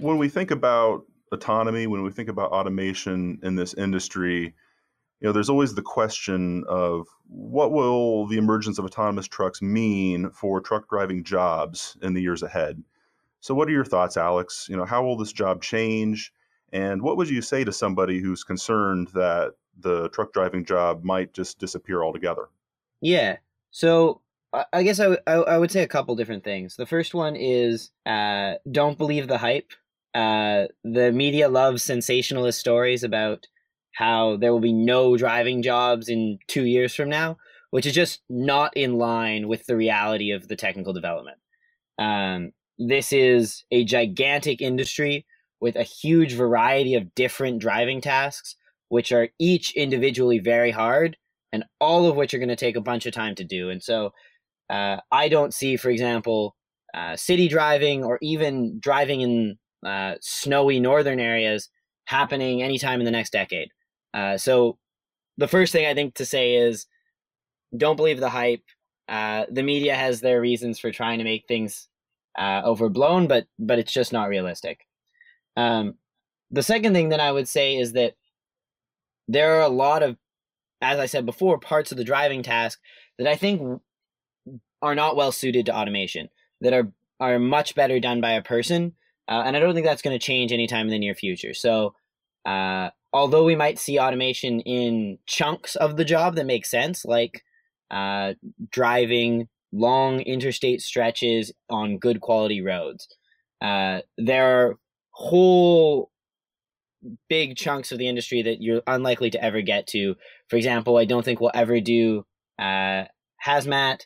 When 0.00 0.16
we 0.16 0.28
think 0.28 0.50
about 0.50 1.04
autonomy, 1.32 1.86
when 1.86 2.02
we 2.02 2.10
think 2.10 2.30
about 2.30 2.50
automation 2.50 3.38
in 3.42 3.54
this 3.54 3.74
industry, 3.74 4.54
you 5.20 5.26
know, 5.26 5.32
there's 5.32 5.50
always 5.50 5.74
the 5.74 5.82
question 5.82 6.64
of 6.68 7.06
what 7.26 7.72
will 7.72 8.26
the 8.26 8.38
emergence 8.38 8.78
of 8.78 8.86
autonomous 8.86 9.26
trucks 9.26 9.60
mean 9.60 10.30
for 10.30 10.60
truck 10.60 10.88
driving 10.88 11.24
jobs 11.24 11.96
in 12.00 12.14
the 12.14 12.22
years 12.22 12.42
ahead? 12.42 12.82
So, 13.40 13.54
what 13.54 13.68
are 13.68 13.72
your 13.72 13.84
thoughts, 13.84 14.16
Alex? 14.16 14.66
You 14.70 14.76
know, 14.76 14.84
how 14.84 15.02
will 15.02 15.16
this 15.16 15.32
job 15.32 15.62
change? 15.62 16.32
And 16.72 17.02
what 17.02 17.16
would 17.16 17.30
you 17.30 17.42
say 17.42 17.64
to 17.64 17.72
somebody 17.72 18.20
who's 18.20 18.44
concerned 18.44 19.08
that 19.14 19.54
the 19.80 20.08
truck 20.10 20.32
driving 20.32 20.64
job 20.64 21.04
might 21.04 21.32
just 21.32 21.58
disappear 21.58 22.02
altogether? 22.02 22.48
Yeah. 23.00 23.36
So, 23.70 24.20
I 24.72 24.82
guess 24.82 24.98
I, 24.98 25.04
w- 25.04 25.22
I 25.26 25.58
would 25.58 25.70
say 25.70 25.82
a 25.82 25.88
couple 25.88 26.16
different 26.16 26.42
things. 26.42 26.76
The 26.76 26.86
first 26.86 27.14
one 27.14 27.36
is 27.36 27.90
uh, 28.06 28.54
don't 28.70 28.96
believe 28.96 29.28
the 29.28 29.38
hype. 29.38 29.72
Uh, 30.14 30.64
the 30.84 31.12
media 31.12 31.48
loves 31.48 31.82
sensationalist 31.82 32.58
stories 32.58 33.04
about 33.04 33.46
how 33.92 34.36
there 34.36 34.52
will 34.52 34.60
be 34.60 34.72
no 34.72 35.16
driving 35.16 35.60
jobs 35.60 36.08
in 36.08 36.38
two 36.46 36.64
years 36.64 36.94
from 36.94 37.10
now, 37.10 37.36
which 37.70 37.84
is 37.84 37.94
just 37.94 38.22
not 38.30 38.74
in 38.74 38.94
line 38.94 39.48
with 39.48 39.66
the 39.66 39.76
reality 39.76 40.30
of 40.30 40.48
the 40.48 40.56
technical 40.56 40.94
development. 40.94 41.38
Um, 41.98 42.52
this 42.78 43.12
is 43.12 43.64
a 43.70 43.84
gigantic 43.84 44.62
industry 44.62 45.26
with 45.60 45.76
a 45.76 45.82
huge 45.82 46.34
variety 46.34 46.94
of 46.94 47.14
different 47.14 47.58
driving 47.58 48.00
tasks, 48.00 48.56
which 48.88 49.12
are 49.12 49.28
each 49.38 49.74
individually 49.74 50.38
very 50.38 50.70
hard, 50.70 51.16
and 51.52 51.64
all 51.80 52.06
of 52.06 52.16
which 52.16 52.34
are 52.34 52.38
going 52.38 52.48
to 52.48 52.56
take 52.56 52.76
a 52.76 52.80
bunch 52.80 53.06
of 53.06 53.12
time 53.12 53.34
to 53.36 53.44
do. 53.44 53.70
And 53.70 53.82
so 53.82 54.12
uh, 54.70 54.98
I 55.10 55.28
don't 55.28 55.54
see, 55.54 55.76
for 55.76 55.90
example, 55.90 56.54
uh, 56.94 57.16
city 57.16 57.48
driving 57.48 58.04
or 58.04 58.18
even 58.22 58.78
driving 58.80 59.20
in 59.20 59.58
uh, 59.84 60.14
snowy 60.20 60.80
northern 60.80 61.20
areas 61.20 61.68
happening 62.06 62.62
anytime 62.62 63.00
in 63.00 63.04
the 63.04 63.10
next 63.10 63.30
decade. 63.30 63.70
Uh, 64.14 64.36
so 64.38 64.78
the 65.36 65.48
first 65.48 65.72
thing 65.72 65.86
I 65.86 65.94
think 65.94 66.14
to 66.14 66.24
say 66.24 66.54
is 66.54 66.86
don't 67.76 67.96
believe 67.96 68.20
the 68.20 68.30
hype. 68.30 68.62
Uh, 69.08 69.44
the 69.50 69.62
media 69.62 69.94
has 69.94 70.20
their 70.20 70.40
reasons 70.40 70.78
for 70.78 70.90
trying 70.90 71.18
to 71.18 71.24
make 71.24 71.46
things 71.46 71.88
uh, 72.38 72.62
overblown, 72.64 73.26
but 73.26 73.46
but 73.58 73.78
it's 73.78 73.92
just 73.92 74.12
not 74.12 74.28
realistic. 74.28 74.87
Um, 75.58 75.94
the 76.52 76.62
second 76.62 76.94
thing 76.94 77.08
that 77.08 77.20
I 77.20 77.32
would 77.32 77.48
say 77.48 77.76
is 77.76 77.92
that 77.92 78.14
there 79.26 79.56
are 79.56 79.62
a 79.62 79.68
lot 79.68 80.02
of, 80.04 80.16
as 80.80 81.00
I 81.00 81.06
said 81.06 81.26
before, 81.26 81.58
parts 81.58 81.90
of 81.90 81.98
the 81.98 82.04
driving 82.04 82.44
task 82.44 82.78
that 83.18 83.26
I 83.26 83.34
think 83.34 83.82
are 84.80 84.94
not 84.94 85.16
well 85.16 85.32
suited 85.32 85.66
to 85.66 85.76
automation. 85.76 86.28
That 86.60 86.72
are 86.72 86.92
are 87.20 87.38
much 87.40 87.74
better 87.74 87.98
done 87.98 88.20
by 88.20 88.32
a 88.32 88.42
person, 88.42 88.94
uh, 89.28 89.42
and 89.44 89.56
I 89.56 89.60
don't 89.60 89.74
think 89.74 89.86
that's 89.86 90.02
going 90.02 90.18
to 90.18 90.24
change 90.24 90.52
anytime 90.52 90.86
in 90.86 90.92
the 90.92 90.98
near 90.98 91.14
future. 91.14 91.52
So, 91.52 91.94
uh, 92.44 92.90
although 93.12 93.44
we 93.44 93.56
might 93.56 93.78
see 93.78 93.98
automation 93.98 94.60
in 94.60 95.18
chunks 95.26 95.74
of 95.74 95.96
the 95.96 96.04
job 96.04 96.36
that 96.36 96.46
make 96.46 96.64
sense, 96.64 97.04
like 97.04 97.42
uh, 97.90 98.34
driving 98.70 99.48
long 99.72 100.20
interstate 100.20 100.80
stretches 100.80 101.52
on 101.68 101.98
good 101.98 102.20
quality 102.20 102.60
roads. 102.60 103.08
Uh, 103.60 104.00
there 104.16 104.68
are 104.68 104.78
whole 105.18 106.12
big 107.28 107.56
chunks 107.56 107.90
of 107.90 107.98
the 107.98 108.06
industry 108.06 108.40
that 108.40 108.62
you're 108.62 108.82
unlikely 108.86 109.30
to 109.30 109.42
ever 109.42 109.60
get 109.60 109.88
to. 109.88 110.14
For 110.48 110.56
example, 110.56 110.96
I 110.96 111.06
don't 111.06 111.24
think 111.24 111.40
we'll 111.40 111.50
ever 111.52 111.80
do 111.80 112.24
uh, 112.56 113.04
hazmat. 113.44 114.02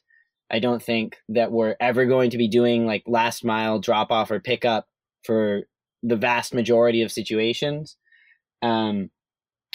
I 0.50 0.58
don't 0.58 0.82
think 0.82 1.18
that 1.28 1.52
we're 1.52 1.76
ever 1.80 2.06
going 2.06 2.30
to 2.30 2.38
be 2.38 2.48
doing 2.48 2.86
like 2.86 3.02
last 3.06 3.44
mile 3.44 3.78
drop 3.78 4.10
off 4.10 4.30
or 4.30 4.40
pickup 4.40 4.86
for 5.22 5.64
the 6.02 6.16
vast 6.16 6.54
majority 6.54 7.02
of 7.02 7.12
situations. 7.12 7.98
Um, 8.62 9.10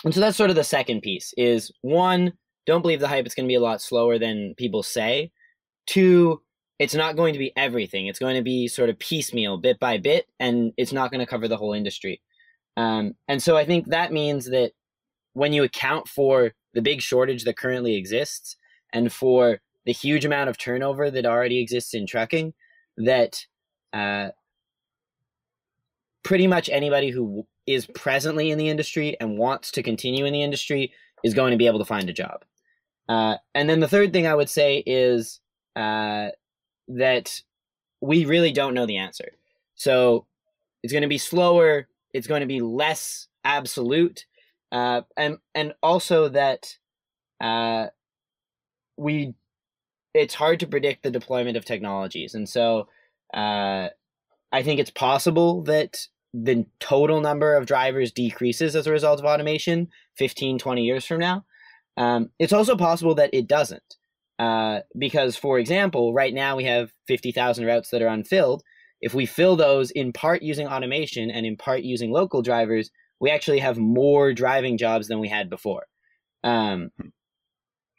and 0.03 0.13
so 0.13 0.19
that's 0.19 0.37
sort 0.37 0.49
of 0.49 0.55
the 0.55 0.63
second 0.63 1.01
piece 1.01 1.35
is 1.37 1.71
one, 1.81 2.33
don't 2.65 2.81
believe 2.81 2.99
the 2.99 3.07
hype. 3.07 3.27
It's 3.27 3.35
going 3.35 3.45
to 3.45 3.51
be 3.51 3.55
a 3.55 3.59
lot 3.59 3.79
slower 3.79 4.17
than 4.17 4.55
people 4.57 4.81
say. 4.81 5.31
Two, 5.85 6.41
it's 6.79 6.95
not 6.95 7.15
going 7.15 7.33
to 7.33 7.39
be 7.39 7.51
everything. 7.57 8.07
It's 8.07 8.19
going 8.19 8.35
to 8.35 8.43
be 8.43 8.67
sort 8.67 8.89
of 8.89 8.99
piecemeal, 8.99 9.57
bit 9.57 9.79
by 9.79 9.97
bit, 9.97 10.27
and 10.39 10.73
it's 10.77 10.93
not 10.93 11.11
going 11.11 11.19
to 11.19 11.29
cover 11.29 11.47
the 11.47 11.57
whole 11.57 11.73
industry. 11.73 12.21
Um, 12.75 13.15
and 13.27 13.41
so 13.41 13.57
I 13.57 13.65
think 13.65 13.87
that 13.87 14.13
means 14.13 14.45
that 14.51 14.71
when 15.33 15.53
you 15.53 15.63
account 15.63 16.07
for 16.07 16.53
the 16.73 16.81
big 16.81 17.01
shortage 17.01 17.43
that 17.43 17.57
currently 17.57 17.95
exists 17.95 18.55
and 18.93 19.11
for 19.11 19.59
the 19.85 19.93
huge 19.93 20.25
amount 20.25 20.49
of 20.49 20.57
turnover 20.57 21.09
that 21.09 21.25
already 21.25 21.59
exists 21.59 21.93
in 21.93 22.05
trucking, 22.05 22.53
that 22.97 23.45
uh, 23.93 24.29
pretty 26.23 26.45
much 26.45 26.69
anybody 26.69 27.09
who 27.09 27.47
is 27.65 27.87
presently 27.87 28.51
in 28.51 28.57
the 28.57 28.69
industry 28.69 29.17
and 29.19 29.37
wants 29.37 29.71
to 29.71 29.83
continue 29.83 30.25
in 30.25 30.33
the 30.33 30.43
industry 30.43 30.91
is 31.23 31.33
going 31.33 31.51
to 31.51 31.57
be 31.57 31.67
able 31.67 31.79
to 31.79 31.85
find 31.85 32.09
a 32.09 32.13
job. 32.13 32.43
Uh, 33.09 33.37
and 33.55 33.69
then 33.69 33.79
the 33.79 33.87
third 33.87 34.13
thing 34.13 34.27
I 34.27 34.35
would 34.35 34.49
say 34.49 34.83
is 34.85 35.39
uh, 35.75 36.29
that 36.87 37.41
we 38.01 38.25
really 38.25 38.51
don't 38.51 38.73
know 38.73 38.85
the 38.85 38.97
answer. 38.97 39.31
So 39.75 40.25
it's 40.83 40.93
going 40.93 41.03
to 41.03 41.07
be 41.07 41.17
slower. 41.17 41.87
It's 42.13 42.27
going 42.27 42.41
to 42.41 42.47
be 42.47 42.61
less 42.61 43.27
absolute, 43.43 44.25
uh, 44.71 45.01
and 45.15 45.37
and 45.53 45.73
also 45.83 46.29
that 46.29 46.77
uh, 47.41 47.87
we 48.97 49.33
it's 50.13 50.33
hard 50.33 50.59
to 50.61 50.67
predict 50.67 51.03
the 51.03 51.11
deployment 51.11 51.57
of 51.57 51.65
technologies, 51.65 52.33
and 52.33 52.47
so 52.47 52.87
uh, 53.33 53.89
I 54.51 54.63
think 54.63 54.79
it's 54.79 54.91
possible 54.91 55.63
that 55.63 56.07
the 56.33 56.65
total 56.79 57.21
number 57.21 57.55
of 57.55 57.65
drivers 57.65 58.11
decreases 58.11 58.75
as 58.75 58.87
a 58.87 58.91
result 58.91 59.19
of 59.19 59.25
automation 59.25 59.87
15 60.17 60.59
20 60.59 60.83
years 60.83 61.05
from 61.05 61.19
now 61.19 61.45
um, 61.95 62.29
it's 62.37 62.53
also 62.53 62.75
possible 62.75 63.15
that 63.15 63.33
it 63.33 63.47
doesn't 63.47 63.96
uh, 64.39 64.81
because, 64.97 65.35
for 65.35 65.59
example, 65.59 66.13
right 66.13 66.33
now 66.33 66.55
we 66.55 66.65
have 66.65 66.91
50,000 67.07 67.65
routes 67.65 67.89
that 67.89 68.01
are 68.01 68.07
unfilled. 68.07 68.63
If 69.01 69.13
we 69.13 69.25
fill 69.25 69.55
those 69.55 69.91
in 69.91 70.13
part 70.13 70.41
using 70.41 70.67
automation 70.67 71.29
and 71.29 71.45
in 71.45 71.57
part 71.57 71.81
using 71.81 72.11
local 72.11 72.41
drivers, 72.41 72.91
we 73.19 73.31
actually 73.31 73.59
have 73.59 73.77
more 73.77 74.33
driving 74.33 74.77
jobs 74.77 75.07
than 75.07 75.19
we 75.19 75.27
had 75.27 75.49
before. 75.49 75.85
Um, 76.43 76.91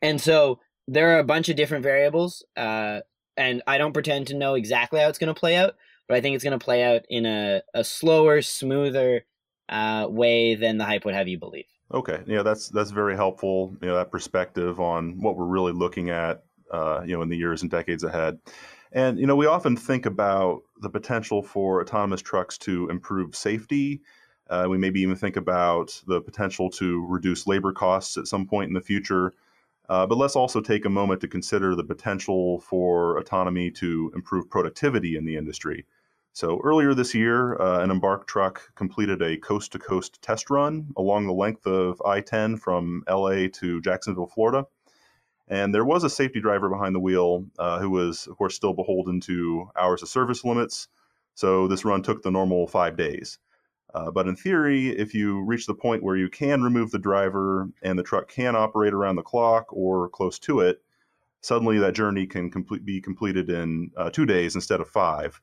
and 0.00 0.20
so 0.20 0.60
there 0.86 1.14
are 1.14 1.18
a 1.18 1.24
bunch 1.24 1.48
of 1.48 1.56
different 1.56 1.82
variables, 1.82 2.44
uh, 2.56 3.00
and 3.36 3.62
I 3.66 3.78
don't 3.78 3.92
pretend 3.92 4.28
to 4.28 4.36
know 4.36 4.54
exactly 4.54 5.00
how 5.00 5.08
it's 5.08 5.18
going 5.18 5.32
to 5.32 5.38
play 5.38 5.56
out, 5.56 5.74
but 6.08 6.16
I 6.16 6.20
think 6.20 6.34
it's 6.34 6.44
going 6.44 6.58
to 6.58 6.64
play 6.64 6.82
out 6.82 7.02
in 7.08 7.26
a, 7.26 7.62
a 7.74 7.84
slower, 7.84 8.42
smoother 8.42 9.24
uh, 9.68 10.06
way 10.08 10.54
than 10.54 10.78
the 10.78 10.84
hype 10.84 11.04
would 11.04 11.14
have 11.14 11.28
you 11.28 11.38
believe. 11.38 11.66
Okay, 11.92 12.22
yeah, 12.26 12.42
that's 12.42 12.68
that's 12.68 12.90
very 12.90 13.16
helpful. 13.16 13.74
You 13.80 13.88
know, 13.88 13.94
that 13.94 14.10
perspective 14.10 14.78
on 14.78 15.20
what 15.20 15.36
we're 15.36 15.46
really 15.46 15.72
looking 15.72 16.10
at, 16.10 16.44
uh, 16.70 17.02
you 17.04 17.16
know, 17.16 17.22
in 17.22 17.30
the 17.30 17.36
years 17.36 17.62
and 17.62 17.70
decades 17.70 18.04
ahead. 18.04 18.38
And 18.92 19.18
you 19.18 19.26
know, 19.26 19.36
we 19.36 19.46
often 19.46 19.76
think 19.76 20.04
about 20.04 20.62
the 20.80 20.90
potential 20.90 21.42
for 21.42 21.80
autonomous 21.80 22.20
trucks 22.20 22.58
to 22.58 22.88
improve 22.90 23.34
safety. 23.34 24.02
Uh, 24.50 24.66
we 24.68 24.76
maybe 24.78 25.00
even 25.00 25.16
think 25.16 25.36
about 25.36 26.00
the 26.06 26.20
potential 26.20 26.70
to 26.70 27.06
reduce 27.06 27.46
labor 27.46 27.72
costs 27.72 28.16
at 28.16 28.26
some 28.26 28.46
point 28.46 28.68
in 28.68 28.74
the 28.74 28.80
future. 28.80 29.34
Uh, 29.88 30.06
but 30.06 30.18
let's 30.18 30.36
also 30.36 30.60
take 30.60 30.84
a 30.84 30.90
moment 30.90 31.20
to 31.22 31.28
consider 31.28 31.74
the 31.74 31.84
potential 31.84 32.60
for 32.60 33.18
autonomy 33.18 33.70
to 33.70 34.12
improve 34.14 34.48
productivity 34.50 35.16
in 35.16 35.24
the 35.24 35.36
industry. 35.36 35.86
So 36.38 36.60
earlier 36.62 36.94
this 36.94 37.16
year, 37.16 37.60
uh, 37.60 37.80
an 37.80 37.90
Embark 37.90 38.28
truck 38.28 38.72
completed 38.76 39.20
a 39.22 39.38
coast 39.38 39.72
to 39.72 39.80
coast 39.80 40.22
test 40.22 40.50
run 40.50 40.92
along 40.96 41.26
the 41.26 41.32
length 41.32 41.66
of 41.66 42.00
I 42.06 42.20
10 42.20 42.58
from 42.58 43.02
LA 43.10 43.48
to 43.54 43.80
Jacksonville, 43.80 44.28
Florida. 44.28 44.64
And 45.48 45.74
there 45.74 45.84
was 45.84 46.04
a 46.04 46.08
safety 46.08 46.40
driver 46.40 46.68
behind 46.68 46.94
the 46.94 47.00
wheel 47.00 47.44
uh, 47.58 47.80
who 47.80 47.90
was, 47.90 48.28
of 48.28 48.38
course, 48.38 48.54
still 48.54 48.72
beholden 48.72 49.18
to 49.22 49.68
hours 49.76 50.00
of 50.00 50.10
service 50.10 50.44
limits. 50.44 50.86
So 51.34 51.66
this 51.66 51.84
run 51.84 52.04
took 52.04 52.22
the 52.22 52.30
normal 52.30 52.68
five 52.68 52.96
days. 52.96 53.40
Uh, 53.92 54.12
but 54.12 54.28
in 54.28 54.36
theory, 54.36 54.90
if 54.90 55.14
you 55.14 55.42
reach 55.44 55.66
the 55.66 55.74
point 55.74 56.04
where 56.04 56.14
you 56.14 56.28
can 56.28 56.62
remove 56.62 56.92
the 56.92 57.00
driver 57.00 57.68
and 57.82 57.98
the 57.98 58.04
truck 58.04 58.28
can 58.28 58.54
operate 58.54 58.94
around 58.94 59.16
the 59.16 59.22
clock 59.22 59.66
or 59.72 60.08
close 60.08 60.38
to 60.38 60.60
it, 60.60 60.84
suddenly 61.40 61.80
that 61.80 61.96
journey 61.96 62.28
can 62.28 62.48
complete, 62.48 62.84
be 62.84 63.00
completed 63.00 63.50
in 63.50 63.90
uh, 63.96 64.08
two 64.08 64.24
days 64.24 64.54
instead 64.54 64.80
of 64.80 64.88
five. 64.88 65.40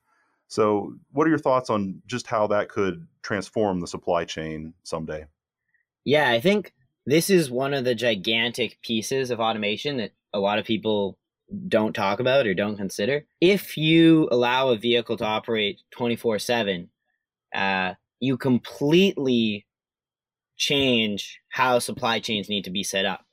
So, 0.48 0.94
what 1.12 1.26
are 1.26 1.30
your 1.30 1.40
thoughts 1.40 1.70
on 1.70 2.02
just 2.06 2.28
how 2.28 2.48
that 2.48 2.70
could 2.70 3.08
transform 3.24 3.80
the 3.80 3.88
supply 3.88 4.26
chain 4.26 4.74
someday? 4.84 5.26
Yeah, 6.04 6.30
I 6.30 6.40
think 6.40 6.74
this 7.06 7.30
is 7.30 7.50
one 7.50 7.74
of 7.74 7.84
the 7.84 7.96
gigantic 7.96 8.82
pieces 8.82 9.32
of 9.32 9.40
automation 9.40 9.98
that 9.98 10.12
a 10.34 10.40
lot 10.40 10.60
of 10.60 10.66
people 10.66 11.18
don't 11.68 11.94
talk 11.94 12.20
about 12.20 12.48
or 12.48 12.54
don't 12.54 12.78
consider. 12.78 13.26
If 13.42 13.78
you 13.78 14.28
allow 14.32 14.70
a 14.70 14.78
vehicle 14.78 15.18
to 15.18 15.26
operate 15.26 15.82
24 15.92 16.36
uh, 16.36 16.40
7, 16.40 16.90
you 18.20 18.38
completely 18.38 19.66
change 20.58 21.40
how 21.50 21.80
supply 21.80 22.20
chains 22.20 22.50
need 22.50 22.64
to 22.64 22.72
be 22.72 22.84
set 22.84 23.06
up, 23.06 23.26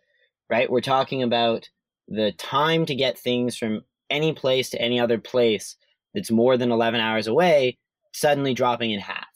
right? 0.51 0.71
We're 0.71 0.81
talking 0.81 1.23
about 1.23 1.69
the 2.09 2.33
time 2.33 2.85
to 2.87 2.95
get 2.95 3.19
things 3.19 3.57
from 3.57 3.83
any 4.11 4.33
place 4.33 4.71
to 4.71 4.81
any 4.81 5.01
other 5.01 5.19
place 5.19 5.77
that's 6.15 6.31
more 6.31 6.57
than 6.57 6.71
11 6.71 7.01
hours 7.01 7.27
away 7.27 7.79
suddenly 8.13 8.55
dropping 8.55 8.91
in 8.91 9.01
half. 9.01 9.27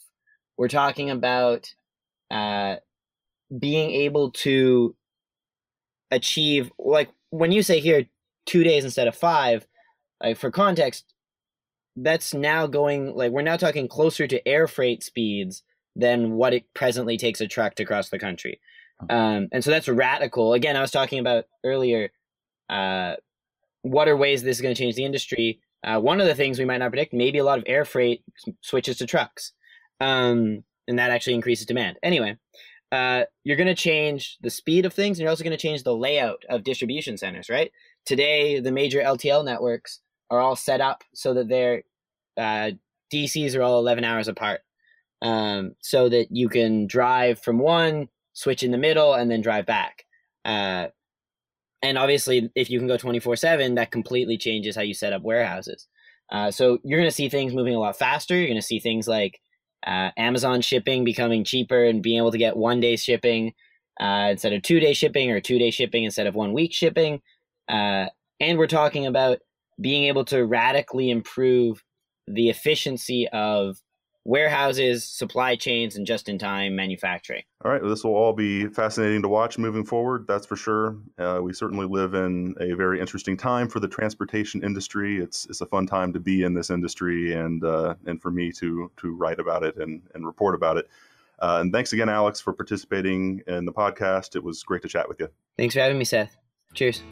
We're 0.56 0.68
talking 0.68 1.10
about 1.10 1.74
uh, 2.30 2.76
being 3.58 3.90
able 3.90 4.30
to 4.32 4.94
achieve, 6.10 6.70
like 6.78 7.10
when 7.30 7.52
you 7.52 7.62
say 7.62 7.80
here, 7.80 8.06
two 8.46 8.62
days 8.62 8.84
instead 8.84 9.08
of 9.08 9.16
five, 9.16 9.66
like 10.22 10.36
for 10.36 10.50
context, 10.50 11.12
that's 11.96 12.34
now 12.34 12.66
going, 12.66 13.14
like, 13.14 13.32
we're 13.32 13.42
now 13.42 13.56
talking 13.56 13.88
closer 13.88 14.26
to 14.26 14.46
air 14.46 14.68
freight 14.68 15.02
speeds 15.02 15.62
than 15.94 16.32
what 16.32 16.52
it 16.52 16.64
presently 16.74 17.16
takes 17.16 17.40
a 17.40 17.48
truck 17.48 17.74
to 17.74 17.84
cross 17.84 18.10
the 18.10 18.18
country. 18.18 18.60
Um, 19.08 19.48
and 19.52 19.64
so 19.64 19.70
that's 19.70 19.88
radical. 19.88 20.52
Again, 20.52 20.76
I 20.76 20.80
was 20.80 20.90
talking 20.90 21.18
about 21.18 21.44
earlier, 21.64 22.10
uh, 22.68 23.16
what 23.82 24.08
are 24.08 24.16
ways 24.16 24.42
this 24.42 24.58
is 24.58 24.62
going 24.62 24.74
to 24.74 24.78
change 24.78 24.94
the 24.94 25.04
industry? 25.04 25.60
Uh, 25.84 26.00
one 26.00 26.20
of 26.20 26.26
the 26.26 26.34
things 26.34 26.58
we 26.58 26.64
might 26.64 26.78
not 26.78 26.90
predict, 26.90 27.12
maybe 27.12 27.38
a 27.38 27.44
lot 27.44 27.58
of 27.58 27.64
air 27.66 27.84
freight 27.84 28.22
switches 28.60 28.98
to 28.98 29.06
trucks, 29.06 29.52
um, 30.00 30.64
and 30.88 30.98
that 30.98 31.10
actually 31.10 31.34
increases 31.34 31.66
demand. 31.66 31.96
Anyway, 32.02 32.36
uh, 32.92 33.24
you're 33.44 33.56
going 33.56 33.66
to 33.66 33.74
change 33.74 34.36
the 34.40 34.50
speed 34.50 34.84
of 34.84 34.92
things, 34.92 35.18
and 35.18 35.22
you're 35.22 35.30
also 35.30 35.44
going 35.44 35.56
to 35.56 35.62
change 35.62 35.82
the 35.82 35.96
layout 35.96 36.44
of 36.48 36.64
distribution 36.64 37.16
centers. 37.16 37.48
Right 37.48 37.70
today, 38.04 38.60
the 38.60 38.72
major 38.72 39.00
LTL 39.00 39.44
networks 39.44 40.00
are 40.30 40.40
all 40.40 40.56
set 40.56 40.80
up 40.80 41.04
so 41.14 41.34
that 41.34 41.48
their 41.48 41.82
uh, 42.36 42.72
DCs 43.12 43.56
are 43.56 43.62
all 43.62 43.78
11 43.78 44.04
hours 44.04 44.28
apart, 44.28 44.60
um, 45.22 45.74
so 45.80 46.08
that 46.08 46.28
you 46.30 46.48
can 46.48 46.86
drive 46.86 47.40
from 47.40 47.58
one, 47.58 48.08
switch 48.32 48.62
in 48.62 48.70
the 48.70 48.78
middle, 48.78 49.14
and 49.14 49.30
then 49.30 49.40
drive 49.40 49.66
back. 49.66 50.04
And 51.86 51.96
obviously, 51.96 52.50
if 52.56 52.68
you 52.68 52.80
can 52.80 52.88
go 52.88 52.96
24 52.96 53.36
7, 53.36 53.76
that 53.76 53.92
completely 53.92 54.36
changes 54.36 54.74
how 54.74 54.82
you 54.82 54.92
set 54.92 55.12
up 55.12 55.22
warehouses. 55.22 55.86
Uh, 56.32 56.50
so 56.50 56.78
you're 56.82 56.98
going 56.98 57.08
to 57.08 57.14
see 57.14 57.28
things 57.28 57.54
moving 57.54 57.76
a 57.76 57.78
lot 57.78 57.96
faster. 57.96 58.34
You're 58.34 58.48
going 58.48 58.60
to 58.60 58.66
see 58.66 58.80
things 58.80 59.06
like 59.06 59.40
uh, 59.86 60.10
Amazon 60.16 60.62
shipping 60.62 61.04
becoming 61.04 61.44
cheaper 61.44 61.84
and 61.84 62.02
being 62.02 62.16
able 62.16 62.32
to 62.32 62.38
get 62.38 62.56
one 62.56 62.80
day 62.80 62.96
shipping 62.96 63.52
uh, 64.00 64.30
instead 64.32 64.52
of 64.52 64.62
two 64.62 64.80
day 64.80 64.94
shipping 64.94 65.30
or 65.30 65.40
two 65.40 65.60
day 65.60 65.70
shipping 65.70 66.02
instead 66.02 66.26
of 66.26 66.34
one 66.34 66.52
week 66.52 66.72
shipping. 66.72 67.22
Uh, 67.68 68.06
and 68.40 68.58
we're 68.58 68.66
talking 68.66 69.06
about 69.06 69.38
being 69.80 70.04
able 70.04 70.24
to 70.24 70.44
radically 70.44 71.08
improve 71.08 71.84
the 72.26 72.50
efficiency 72.50 73.28
of 73.28 73.76
warehouses, 74.26 75.04
supply 75.04 75.54
chains, 75.54 75.96
and 75.96 76.06
just 76.06 76.28
in 76.28 76.36
time 76.36 76.74
manufacturing. 76.74 77.42
All 77.64 77.70
right, 77.70 77.80
well, 77.80 77.90
this 77.90 78.02
will 78.02 78.14
all 78.14 78.32
be 78.32 78.66
fascinating 78.66 79.22
to 79.22 79.28
watch 79.28 79.56
moving 79.56 79.84
forward, 79.84 80.26
that's 80.26 80.44
for 80.44 80.56
sure. 80.56 80.98
Uh, 81.18 81.40
we 81.42 81.52
certainly 81.52 81.86
live 81.86 82.14
in 82.14 82.54
a 82.60 82.72
very 82.72 83.00
interesting 83.00 83.36
time 83.36 83.68
for 83.68 83.78
the 83.78 83.88
transportation 83.88 84.64
industry. 84.64 85.18
It's, 85.18 85.46
it's 85.46 85.60
a 85.60 85.66
fun 85.66 85.86
time 85.86 86.12
to 86.12 86.20
be 86.20 86.42
in 86.42 86.54
this 86.54 86.70
industry 86.70 87.34
and, 87.34 87.64
uh, 87.64 87.94
and 88.06 88.20
for 88.20 88.30
me 88.30 88.50
to, 88.52 88.90
to 88.96 89.14
write 89.14 89.38
about 89.38 89.62
it 89.62 89.76
and, 89.76 90.02
and 90.14 90.26
report 90.26 90.54
about 90.54 90.76
it. 90.76 90.88
Uh, 91.38 91.58
and 91.60 91.72
thanks 91.72 91.92
again, 91.92 92.08
Alex, 92.08 92.40
for 92.40 92.52
participating 92.52 93.42
in 93.46 93.64
the 93.64 93.72
podcast. 93.72 94.34
It 94.34 94.42
was 94.42 94.62
great 94.62 94.82
to 94.82 94.88
chat 94.88 95.08
with 95.08 95.20
you. 95.20 95.28
Thanks 95.56 95.74
for 95.74 95.80
having 95.80 95.98
me, 95.98 96.04
Seth. 96.04 96.36
Cheers. 96.74 97.02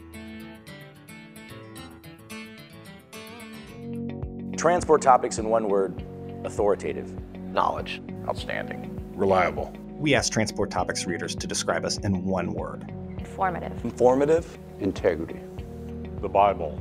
Transport 4.57 5.01
topics 5.01 5.37
in 5.37 5.49
one 5.49 5.67
word 5.67 6.03
authoritative, 6.45 7.11
knowledge, 7.51 8.01
outstanding, 8.27 9.01
reliable. 9.15 9.73
We 9.97 10.13
ask 10.15 10.31
Transport 10.31 10.71
Topics 10.71 11.05
readers 11.05 11.35
to 11.35 11.47
describe 11.47 11.85
us 11.85 11.97
in 11.99 12.25
one 12.25 12.53
word 12.53 12.91
informative, 13.17 13.83
informative, 13.83 14.57
integrity, 14.79 15.39
the 16.21 16.29
Bible, 16.29 16.79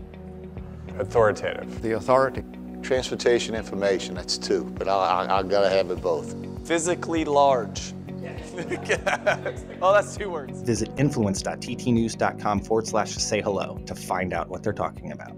authoritative, 0.99 1.83
the 1.83 1.93
authority, 1.93 2.45
transportation 2.83 3.55
information. 3.55 4.15
That's 4.15 4.39
two, 4.39 4.65
but 4.65 4.87
I, 4.89 4.93
I, 5.27 5.39
I 5.39 5.43
gotta 5.43 5.71
have 5.71 5.91
it 5.91 6.01
both. 6.01 6.35
Physically 6.67 7.25
large. 7.25 7.93
Yes. 8.23 8.41
Oh, 9.83 9.93
that's 9.93 10.17
two 10.17 10.31
words. 10.31 10.63
Visit 10.63 10.91
influence.ttnews.com 10.97 12.61
forward 12.61 12.87
slash 12.87 13.11
say 13.17 13.43
hello 13.43 13.79
to 13.87 13.95
find 13.95 14.33
out 14.33 14.49
what 14.49 14.63
they're 14.63 14.73
talking 14.73 15.13
about. 15.13 15.37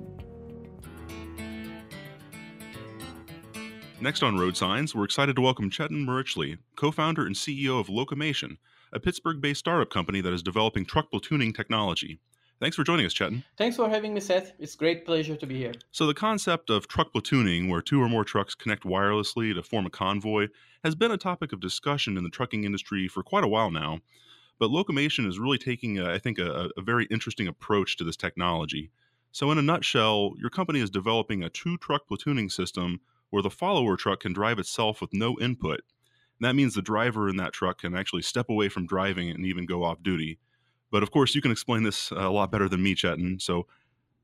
Next 4.07 4.23
on 4.23 4.39
Road 4.39 4.57
Signs, 4.57 4.95
we're 4.95 5.03
excited 5.03 5.35
to 5.35 5.43
welcome 5.43 5.69
Chetan 5.69 6.07
Mericli, 6.07 6.59
co 6.77 6.93
founder 6.93 7.27
and 7.27 7.35
CEO 7.35 7.81
of 7.81 7.89
Locomation, 7.89 8.57
a 8.93 9.01
Pittsburgh 9.01 9.41
based 9.41 9.59
startup 9.59 9.91
company 9.91 10.21
that 10.21 10.33
is 10.33 10.45
developing 10.45 10.87
truck 10.87 11.11
platooning 11.11 11.53
technology. 11.53 12.21
Thanks 12.61 12.77
for 12.77 12.85
joining 12.85 13.05
us, 13.05 13.13
Chetan. 13.13 13.43
Thanks 13.59 13.75
for 13.75 13.89
having 13.89 14.15
me, 14.15 14.21
Seth. 14.21 14.53
It's 14.61 14.77
a 14.77 14.79
great 14.79 15.05
pleasure 15.05 15.35
to 15.35 15.45
be 15.45 15.57
here. 15.57 15.73
So, 15.91 16.07
the 16.07 16.15
concept 16.15 16.71
of 16.71 16.87
truck 16.87 17.13
platooning, 17.13 17.69
where 17.69 17.83
two 17.83 18.01
or 18.01 18.09
more 18.09 18.23
trucks 18.23 18.55
connect 18.55 18.85
wirelessly 18.85 19.53
to 19.53 19.63
form 19.65 19.87
a 19.87 19.91
convoy, 19.91 20.51
has 20.85 20.95
been 20.95 21.11
a 21.11 21.19
topic 21.19 21.53
of 21.53 21.59
discussion 21.59 22.17
in 22.17 22.23
the 22.23 22.31
trucking 22.31 22.63
industry 22.63 23.09
for 23.09 23.25
quite 23.25 23.43
a 23.43 23.49
while 23.49 23.73
now. 23.73 23.99
But 24.61 24.71
Locomation 24.71 25.27
is 25.27 25.41
really 25.41 25.59
taking, 25.59 25.99
a, 25.99 26.13
I 26.13 26.19
think, 26.21 26.39
a, 26.39 26.71
a 26.77 26.81
very 26.81 27.07
interesting 27.07 27.49
approach 27.49 27.97
to 27.97 28.05
this 28.05 28.17
technology. 28.17 28.93
So, 29.33 29.51
in 29.51 29.59
a 29.59 29.63
nutshell, 29.63 30.35
your 30.39 30.51
company 30.51 30.79
is 30.79 30.91
developing 30.91 31.43
a 31.43 31.51
two 31.51 31.77
truck 31.79 32.03
platooning 32.09 32.53
system 32.53 33.01
where 33.31 33.43
the 33.43 33.51
follower 33.51 33.97
truck 33.97 34.21
can 34.21 34.33
drive 34.33 34.59
itself 34.59 35.01
with 35.01 35.13
no 35.13 35.37
input. 35.41 35.81
And 36.39 36.47
that 36.47 36.55
means 36.55 36.75
the 36.75 36.83
driver 36.83 37.29
in 37.29 37.37
that 37.37 37.53
truck 37.53 37.79
can 37.79 37.95
actually 37.95 38.23
step 38.23 38.49
away 38.49 38.69
from 38.69 38.87
driving 38.87 39.31
and 39.31 39.45
even 39.47 39.67
go 39.67 39.85
off 39.85 40.03
duty. 40.03 40.39
But 40.91 41.03
of 41.03 41.11
course, 41.11 41.35
you 41.35 41.43
can 41.43 41.51
explain 41.51 41.83
this 41.83 42.11
a 42.11 42.29
lot 42.29 42.51
better 42.51 42.69
than 42.69 42.83
me, 42.83 42.95
Chetan. 42.95 43.41
So, 43.41 43.67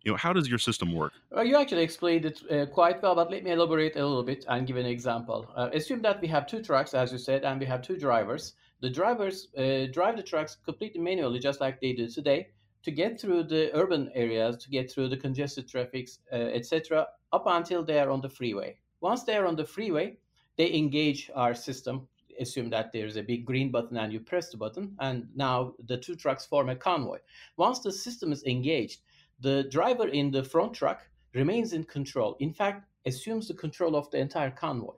you 0.04 0.10
know, 0.10 0.16
how 0.16 0.32
does 0.32 0.48
your 0.48 0.58
system 0.58 0.92
work? 0.92 1.12
Well, 1.30 1.44
you 1.44 1.56
actually 1.56 1.82
explained 1.82 2.24
it 2.24 2.42
uh, 2.50 2.66
quite 2.66 3.02
well, 3.02 3.14
but 3.14 3.30
let 3.30 3.44
me 3.44 3.50
elaborate 3.50 3.96
a 3.96 4.06
little 4.06 4.22
bit 4.22 4.44
and 4.48 4.66
give 4.66 4.76
an 4.76 4.86
example. 4.86 5.50
Uh, 5.56 5.70
assume 5.72 6.02
that 6.02 6.20
we 6.20 6.28
have 6.28 6.46
two 6.46 6.62
trucks, 6.62 6.94
as 6.94 7.12
you 7.12 7.18
said, 7.18 7.44
and 7.44 7.60
we 7.60 7.66
have 7.66 7.82
two 7.82 7.96
drivers. 7.96 8.54
The 8.80 8.90
drivers 8.90 9.48
uh, 9.56 9.86
drive 9.92 10.16
the 10.16 10.22
trucks 10.22 10.56
completely 10.64 11.00
manually, 11.00 11.38
just 11.38 11.60
like 11.60 11.80
they 11.80 11.92
do 11.92 12.08
today, 12.08 12.48
to 12.82 12.90
get 12.90 13.20
through 13.20 13.44
the 13.44 13.70
urban 13.74 14.10
areas, 14.14 14.56
to 14.58 14.70
get 14.70 14.90
through 14.90 15.08
the 15.08 15.16
congested 15.16 15.68
traffics, 15.68 16.18
uh, 16.32 16.36
etc., 16.36 17.06
up 17.32 17.44
until 17.46 17.84
they 17.84 17.98
are 18.00 18.10
on 18.10 18.20
the 18.20 18.28
freeway. 18.28 18.76
Once 19.02 19.24
they're 19.24 19.46
on 19.48 19.56
the 19.56 19.64
freeway, 19.64 20.16
they 20.56 20.72
engage 20.72 21.28
our 21.34 21.54
system. 21.54 22.06
Assume 22.40 22.70
that 22.70 22.92
there's 22.92 23.16
a 23.16 23.22
big 23.22 23.44
green 23.44 23.70
button 23.70 23.96
and 23.96 24.12
you 24.12 24.20
press 24.20 24.50
the 24.50 24.56
button, 24.56 24.94
and 25.00 25.26
now 25.34 25.74
the 25.86 25.98
two 25.98 26.14
trucks 26.14 26.46
form 26.46 26.68
a 26.68 26.76
convoy. 26.76 27.18
Once 27.56 27.80
the 27.80 27.92
system 27.92 28.32
is 28.32 28.44
engaged, 28.44 29.00
the 29.40 29.64
driver 29.64 30.08
in 30.08 30.30
the 30.30 30.44
front 30.44 30.72
truck 30.72 31.02
remains 31.34 31.72
in 31.72 31.82
control. 31.82 32.36
In 32.38 32.52
fact, 32.54 32.86
assumes 33.04 33.48
the 33.48 33.54
control 33.54 33.96
of 33.96 34.08
the 34.10 34.18
entire 34.18 34.52
convoy. 34.52 34.94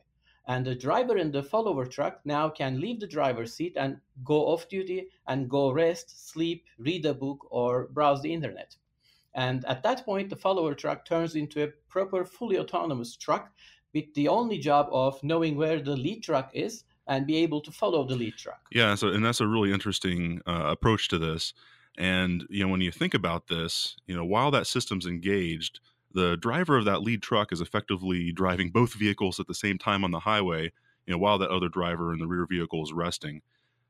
And 0.47 0.67
the 0.67 0.75
driver 0.75 1.17
in 1.17 1.33
the 1.33 1.43
follower 1.43 1.87
truck 1.87 2.21
now 2.27 2.51
can 2.51 2.81
leave 2.81 3.01
the 3.01 3.07
driver's 3.07 3.55
seat 3.55 3.75
and 3.77 3.97
go 4.23 4.47
off 4.49 4.69
duty 4.69 5.09
and 5.27 5.49
go 5.49 5.73
rest, 5.73 6.29
sleep, 6.31 6.67
read 6.79 7.07
a 7.07 7.14
book, 7.14 7.47
or 7.51 7.88
browse 7.88 8.21
the 8.21 8.35
internet. 8.35 8.77
And 9.35 9.64
at 9.64 9.83
that 9.83 10.05
point, 10.05 10.31
the 10.31 10.37
follower 10.37 10.75
truck 10.75 11.05
turns 11.05 11.35
into 11.35 11.64
a 11.64 11.69
proper, 11.88 12.25
fully 12.25 12.59
autonomous 12.59 13.17
truck 13.17 13.53
with 13.94 14.12
the 14.14 14.28
only 14.28 14.59
job 14.59 14.88
of 14.90 15.22
knowing 15.22 15.57
where 15.57 15.80
the 15.80 15.96
lead 15.96 16.22
truck 16.22 16.50
is 16.52 16.85
and 17.07 17.26
be 17.26 17.37
able 17.37 17.61
to 17.61 17.70
follow 17.70 18.07
the 18.07 18.16
lead 18.16 18.35
truck. 18.37 18.61
Yeah, 18.72 18.94
so 18.94 19.09
and 19.09 19.24
that's 19.24 19.40
a 19.40 19.46
really 19.46 19.72
interesting 19.72 20.40
uh, 20.46 20.66
approach 20.66 21.09
to 21.09 21.18
this. 21.18 21.54
And 21.96 22.44
you 22.50 22.64
know, 22.64 22.70
when 22.70 22.80
you 22.80 22.90
think 22.90 23.14
about 23.14 23.46
this, 23.46 23.96
you 24.07 24.16
know, 24.16 24.24
while 24.24 24.50
that 24.50 24.66
system's 24.66 25.07
engaged, 25.07 25.80
the 26.12 26.37
driver 26.37 26.76
of 26.76 26.85
that 26.87 27.02
lead 27.02 27.22
truck 27.22 27.52
is 27.52 27.61
effectively 27.61 28.33
driving 28.33 28.70
both 28.70 28.94
vehicles 28.94 29.38
at 29.38 29.46
the 29.46 29.54
same 29.54 29.78
time 29.78 30.04
on 30.04 30.11
the 30.11 30.20
highway. 30.20 30.72
You 31.07 31.12
know, 31.12 31.18
while 31.18 31.38
that 31.38 31.50
other 31.50 31.68
driver 31.68 32.12
in 32.12 32.18
the 32.18 32.26
rear 32.26 32.46
vehicle 32.46 32.83
is 32.83 32.92
resting. 32.92 33.42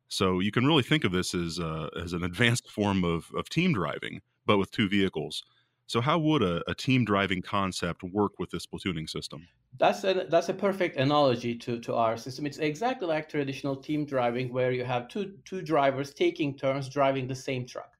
So 0.09 0.41
you 0.41 0.51
can 0.51 0.67
really 0.67 0.83
think 0.83 1.05
of 1.05 1.13
this 1.13 1.35
as 1.35 1.59
uh, 1.59 1.89
as 2.01 2.13
an 2.13 2.25
advanced 2.25 2.71
form 2.71 3.05
of 3.05 3.31
of 3.37 3.49
team 3.49 3.73
driving, 3.73 4.21
but 4.45 4.59
with 4.59 4.71
two 4.71 4.89
vehicles. 4.89 5.45
So, 5.87 6.01
how 6.01 6.19
would 6.19 6.43
a, 6.43 6.63
a, 6.69 6.75
team 6.75 7.05
driving 7.05 7.43
concept 7.43 8.03
work 8.03 8.39
with 8.39 8.51
this 8.51 8.67
platooning 8.67 9.09
system? 9.09 9.47
That's 9.79 10.05
a 10.05 10.27
that's 10.31 10.49
a 10.49 10.55
perfect 10.55 10.97
analogy 10.97 11.55
to, 11.57 11.79
to 11.81 11.95
our 11.95 12.17
system. 12.17 12.47
It's 12.47 12.59
exactly 12.59 13.07
like 13.07 13.29
traditional 13.29 13.77
team 13.77 14.07
driving, 14.07 14.53
where 14.53 14.73
you 14.73 14.85
have 14.85 15.09
two 15.09 15.35
two 15.45 15.63
drivers 15.63 16.15
taking 16.15 16.57
turns 16.57 16.89
driving 16.89 17.27
the 17.27 17.35
same 17.35 17.67
truck. 17.67 17.93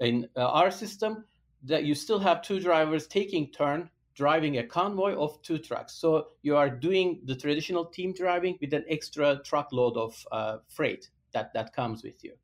In 0.00 0.28
uh, 0.36 0.46
our 0.50 0.70
system, 0.70 1.24
that 1.62 1.84
you 1.84 1.94
still 1.94 2.18
have 2.18 2.42
two 2.42 2.60
drivers 2.60 3.06
taking 3.06 3.50
turn 3.50 3.90
driving 4.14 4.58
a 4.58 4.62
convoy 4.64 5.14
of 5.14 5.40
two 5.42 5.58
trucks. 5.58 5.94
So 5.94 6.28
you 6.42 6.56
are 6.56 6.70
doing 6.70 7.20
the 7.24 7.34
traditional 7.34 7.86
team 7.86 8.12
driving 8.12 8.56
with 8.60 8.72
an 8.72 8.84
extra 8.88 9.40
truckload 9.44 9.96
of 9.96 10.26
uh, 10.30 10.58
freight 10.68 11.08
that 11.32 11.52
that 11.54 11.74
comes 11.74 12.04
with 12.04 12.22
you. 12.22 12.34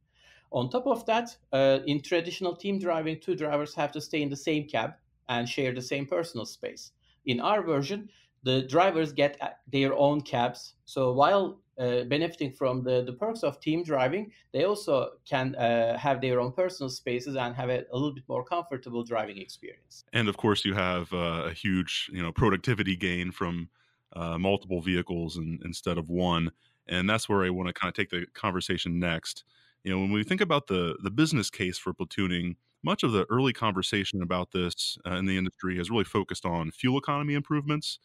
On 0.52 0.68
top 0.68 0.86
of 0.86 1.06
that, 1.06 1.36
uh, 1.52 1.78
in 1.86 2.00
traditional 2.02 2.56
team 2.56 2.78
driving, 2.78 3.20
two 3.20 3.36
drivers 3.36 3.74
have 3.74 3.92
to 3.92 4.00
stay 4.00 4.22
in 4.22 4.28
the 4.28 4.36
same 4.36 4.66
cab 4.66 4.94
and 5.28 5.48
share 5.48 5.72
the 5.72 5.82
same 5.82 6.06
personal 6.06 6.44
space. 6.44 6.92
In 7.26 7.40
our 7.40 7.62
version, 7.62 8.08
the 8.42 8.62
drivers 8.62 9.12
get 9.12 9.36
uh, 9.40 9.50
their 9.70 9.94
own 9.94 10.22
cabs. 10.22 10.74
So 10.86 11.12
while 11.12 11.60
uh, 11.78 12.04
benefiting 12.04 12.52
from 12.52 12.82
the, 12.82 13.02
the 13.04 13.12
perks 13.12 13.42
of 13.42 13.60
team 13.60 13.84
driving, 13.84 14.32
they 14.52 14.64
also 14.64 15.10
can 15.28 15.54
uh, 15.54 15.96
have 15.96 16.20
their 16.20 16.40
own 16.40 16.52
personal 16.52 16.90
spaces 16.90 17.36
and 17.36 17.54
have 17.54 17.68
a, 17.68 17.84
a, 17.92 17.94
little 17.94 18.12
bit 18.12 18.24
more 18.28 18.44
comfortable 18.44 19.04
driving 19.04 19.38
experience. 19.38 20.04
And 20.12 20.28
of 20.28 20.36
course, 20.36 20.64
you 20.64 20.74
have 20.74 21.12
uh, 21.12 21.44
a 21.46 21.52
huge 21.52 22.10
you 22.12 22.22
know 22.22 22.32
productivity 22.32 22.96
gain 22.96 23.30
from 23.30 23.68
uh, 24.14 24.36
multiple 24.36 24.80
vehicles 24.80 25.36
in, 25.36 25.60
instead 25.64 25.96
of 25.96 26.08
one. 26.10 26.50
And 26.88 27.08
that's 27.08 27.28
where 27.28 27.44
I 27.44 27.50
want 27.50 27.68
to 27.68 27.72
kind 27.72 27.88
of 27.88 27.94
take 27.94 28.10
the 28.10 28.26
conversation 28.34 28.98
next 28.98 29.44
you 29.84 29.92
know 29.92 30.00
when 30.00 30.12
we 30.12 30.24
think 30.24 30.40
about 30.40 30.66
the 30.66 30.96
the 31.02 31.10
business 31.10 31.50
case 31.50 31.78
for 31.78 31.92
platooning 31.94 32.56
much 32.82 33.02
of 33.02 33.12
the 33.12 33.26
early 33.30 33.52
conversation 33.52 34.22
about 34.22 34.52
this 34.52 34.96
uh, 35.06 35.14
in 35.14 35.26
the 35.26 35.36
industry 35.36 35.76
has 35.76 35.90
really 35.90 36.04
focused 36.04 36.46
on 36.46 36.70
fuel 36.70 36.98
economy 36.98 37.34
improvements 37.34 37.98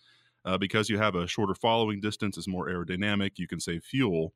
uh, 0.43 0.57
because 0.57 0.89
you 0.89 0.97
have 0.97 1.15
a 1.15 1.27
shorter 1.27 1.55
following 1.55 1.99
distance 1.99 2.37
is 2.37 2.47
more 2.47 2.67
aerodynamic 2.67 3.31
you 3.37 3.47
can 3.47 3.59
save 3.59 3.83
fuel. 3.83 4.33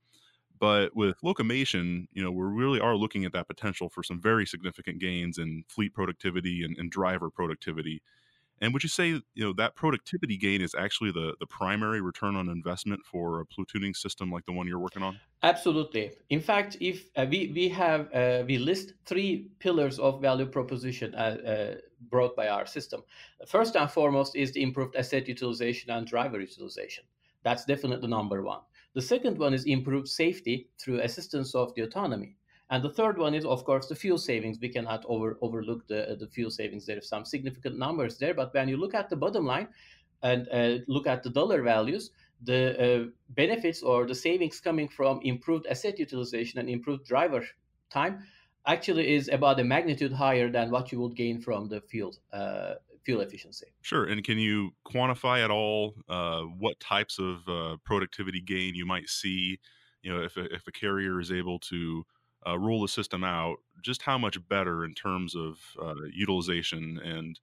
But 0.59 0.95
with 0.95 1.21
locomation 1.21 2.07
you 2.13 2.23
know 2.23 2.31
we 2.31 2.43
really 2.43 2.79
are 2.79 2.95
looking 2.95 3.25
at 3.25 3.33
that 3.33 3.47
potential 3.47 3.89
for 3.89 4.03
some 4.03 4.21
very 4.21 4.45
significant 4.45 4.99
gains 4.99 5.37
in 5.37 5.63
fleet 5.67 5.93
productivity 5.93 6.63
and, 6.63 6.77
and 6.77 6.91
driver 6.91 7.29
productivity 7.29 8.01
and 8.61 8.73
would 8.73 8.83
you 8.83 8.89
say, 8.89 9.07
you 9.09 9.23
know, 9.43 9.53
that 9.53 9.75
productivity 9.75 10.37
gain 10.37 10.61
is 10.61 10.75
actually 10.75 11.11
the, 11.11 11.35
the 11.39 11.45
primary 11.45 12.01
return 12.01 12.35
on 12.35 12.49
investment 12.49 13.01
for 13.05 13.41
a 13.41 13.45
platooning 13.45 13.95
system 13.95 14.31
like 14.31 14.45
the 14.45 14.51
one 14.51 14.67
you're 14.67 14.79
working 14.79 15.03
on? 15.03 15.19
Absolutely. 15.43 16.11
In 16.29 16.41
fact, 16.41 16.77
if 16.81 17.09
uh, 17.15 17.25
we 17.29 17.51
we 17.55 17.69
have 17.69 18.13
uh, 18.13 18.43
we 18.45 18.57
list 18.57 18.93
three 19.05 19.49
pillars 19.59 19.99
of 19.99 20.21
value 20.21 20.45
proposition 20.45 21.15
uh, 21.15 21.37
uh 21.47 21.75
brought 22.09 22.35
by 22.35 22.47
our 22.47 22.65
system. 22.65 23.03
First 23.47 23.75
and 23.75 23.89
foremost 23.91 24.35
is 24.35 24.51
the 24.51 24.63
improved 24.63 24.95
asset 24.95 25.27
utilization 25.27 25.91
and 25.91 26.07
driver 26.07 26.39
utilization. 26.39 27.03
That's 27.43 27.65
definitely 27.65 28.07
number 28.07 28.41
one. 28.41 28.61
The 28.93 29.01
second 29.01 29.37
one 29.37 29.53
is 29.53 29.65
improved 29.65 30.07
safety 30.07 30.69
through 30.79 31.01
assistance 31.01 31.55
of 31.55 31.73
the 31.75 31.81
autonomy. 31.83 32.35
And 32.69 32.83
the 32.83 32.89
third 32.89 33.17
one 33.17 33.33
is, 33.33 33.45
of 33.45 33.65
course, 33.65 33.87
the 33.87 33.95
fuel 33.95 34.17
savings. 34.17 34.59
We 34.61 34.69
cannot 34.69 35.03
over, 35.07 35.37
overlook 35.41 35.87
the, 35.87 36.15
the 36.19 36.27
fuel 36.27 36.51
savings. 36.51 36.85
There 36.85 36.97
are 36.97 37.01
some 37.01 37.25
significant 37.25 37.77
numbers 37.77 38.17
there. 38.17 38.33
But 38.33 38.53
when 38.53 38.69
you 38.69 38.77
look 38.77 38.93
at 38.93 39.09
the 39.09 39.15
bottom 39.15 39.45
line 39.45 39.69
and 40.21 40.47
uh, 40.51 40.83
look 40.87 41.07
at 41.07 41.23
the 41.23 41.31
dollar 41.31 41.63
values, 41.63 42.11
the 42.43 42.61
uh, 42.79 43.09
benefits 43.29 43.81
or 43.81 44.05
the 44.05 44.15
savings 44.15 44.59
coming 44.59 44.87
from 44.87 45.19
improved 45.23 45.65
asset 45.67 45.99
utilization 45.99 46.59
and 46.59 46.69
improved 46.69 47.05
driver 47.05 47.43
time 47.89 48.23
actually 48.65 49.15
is 49.15 49.29
about 49.29 49.59
a 49.59 49.63
magnitude 49.63 50.13
higher 50.13 50.49
than 50.49 50.69
what 50.69 50.91
you 50.91 50.99
would 51.01 51.15
gain 51.15 51.41
from 51.41 51.67
the 51.67 51.81
fuel 51.81 52.15
uh, 52.31 52.75
fuel 53.03 53.21
efficiency. 53.21 53.67
Sure. 53.81 54.05
And 54.05 54.23
can 54.23 54.37
you 54.37 54.71
quantify 54.85 55.43
at 55.43 55.49
all 55.49 55.95
uh, 56.07 56.41
what 56.41 56.79
types 56.79 57.17
of 57.17 57.47
uh, 57.47 57.77
productivity 57.83 58.41
gain 58.41 58.75
you 58.75 58.85
might 58.85 59.09
see? 59.09 59.59
You 60.03 60.13
know, 60.13 60.21
if 60.21 60.37
a, 60.37 60.45
if 60.53 60.67
a 60.67 60.71
carrier 60.71 61.19
is 61.19 61.31
able 61.31 61.59
to 61.59 62.05
uh, 62.49 62.57
roll 62.57 62.81
the 62.81 62.87
system 62.87 63.23
out, 63.23 63.57
just 63.83 64.01
how 64.01 64.17
much 64.17 64.37
better 64.47 64.85
in 64.85 64.93
terms 64.93 65.35
of 65.35 65.59
uh, 65.81 65.95
utilization 66.11 66.99
and 67.03 67.39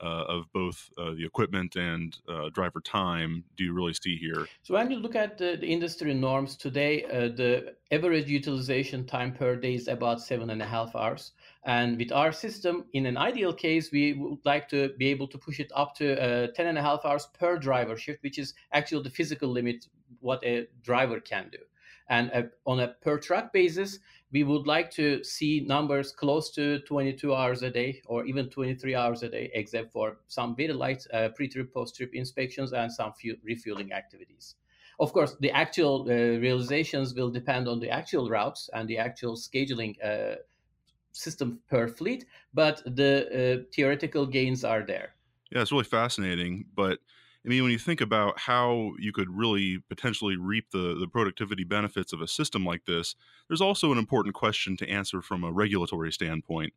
uh, 0.00 0.24
of 0.28 0.52
both 0.52 0.90
uh, 0.98 1.12
the 1.12 1.24
equipment 1.24 1.76
and 1.76 2.18
uh, 2.28 2.48
driver 2.50 2.80
time 2.80 3.44
do 3.56 3.64
you 3.64 3.72
really 3.72 3.94
see 3.94 4.16
here? 4.16 4.46
So 4.62 4.74
when 4.74 4.90
you 4.90 4.98
look 4.98 5.14
at 5.14 5.38
the, 5.38 5.56
the 5.58 5.66
industry 5.66 6.12
norms 6.12 6.56
today, 6.56 7.04
uh, 7.04 7.28
the 7.34 7.74
average 7.90 8.28
utilization 8.28 9.06
time 9.06 9.32
per 9.32 9.56
day 9.56 9.74
is 9.74 9.88
about 9.88 10.20
seven 10.20 10.50
and 10.50 10.60
a 10.60 10.66
half 10.66 10.94
hours. 10.96 11.32
And 11.64 11.96
with 11.96 12.12
our 12.12 12.32
system, 12.32 12.84
in 12.92 13.06
an 13.06 13.16
ideal 13.16 13.54
case, 13.54 13.90
we 13.92 14.12
would 14.14 14.44
like 14.44 14.68
to 14.70 14.90
be 14.98 15.06
able 15.08 15.28
to 15.28 15.38
push 15.38 15.60
it 15.60 15.70
up 15.74 15.94
to 15.96 16.20
uh, 16.20 16.48
10 16.54 16.66
and 16.66 16.78
a 16.78 16.82
half 16.82 17.04
hours 17.04 17.26
per 17.38 17.56
driver 17.56 17.96
shift, 17.96 18.22
which 18.22 18.38
is 18.38 18.54
actually 18.72 19.04
the 19.04 19.10
physical 19.10 19.48
limit 19.48 19.86
what 20.20 20.44
a 20.44 20.66
driver 20.82 21.20
can 21.20 21.48
do. 21.50 21.58
And 22.08 22.30
uh, 22.34 22.42
on 22.66 22.80
a 22.80 22.88
per 22.88 23.18
truck 23.18 23.52
basis, 23.52 23.98
we 24.34 24.42
would 24.42 24.66
like 24.66 24.90
to 24.90 25.22
see 25.22 25.60
numbers 25.60 26.10
close 26.10 26.50
to 26.50 26.80
22 26.80 27.32
hours 27.32 27.62
a 27.62 27.70
day 27.70 28.02
or 28.06 28.26
even 28.26 28.50
23 28.50 28.94
hours 28.96 29.22
a 29.22 29.28
day, 29.28 29.48
except 29.54 29.92
for 29.92 30.18
some 30.26 30.56
very 30.56 30.72
light 30.72 31.06
uh, 31.14 31.28
pre-trip, 31.28 31.72
post-trip 31.72 32.12
inspections 32.14 32.72
and 32.72 32.92
some 32.92 33.12
fuel, 33.12 33.36
refueling 33.44 33.92
activities. 33.92 34.56
Of 34.98 35.12
course, 35.12 35.36
the 35.38 35.52
actual 35.52 36.02
uh, 36.02 36.14
realizations 36.40 37.14
will 37.14 37.30
depend 37.30 37.68
on 37.68 37.78
the 37.78 37.90
actual 37.90 38.28
routes 38.28 38.68
and 38.74 38.88
the 38.88 38.98
actual 38.98 39.36
scheduling 39.36 39.94
uh, 40.04 40.36
system 41.12 41.60
per 41.70 41.86
fleet, 41.86 42.26
but 42.52 42.82
the 42.84 43.12
uh, 43.30 43.64
theoretical 43.72 44.26
gains 44.26 44.64
are 44.64 44.82
there. 44.84 45.14
Yeah, 45.52 45.62
it's 45.62 45.70
really 45.70 45.84
fascinating, 45.84 46.66
but 46.74 46.98
I 47.44 47.48
mean, 47.48 47.62
when 47.62 47.72
you 47.72 47.78
think 47.78 48.00
about 48.00 48.38
how 48.38 48.92
you 48.98 49.12
could 49.12 49.28
really 49.28 49.78
potentially 49.88 50.36
reap 50.36 50.70
the, 50.70 50.96
the 50.98 51.06
productivity 51.06 51.64
benefits 51.64 52.12
of 52.12 52.22
a 52.22 52.28
system 52.28 52.64
like 52.64 52.86
this, 52.86 53.16
there's 53.48 53.60
also 53.60 53.92
an 53.92 53.98
important 53.98 54.34
question 54.34 54.76
to 54.78 54.88
answer 54.88 55.20
from 55.20 55.44
a 55.44 55.52
regulatory 55.52 56.10
standpoint. 56.10 56.72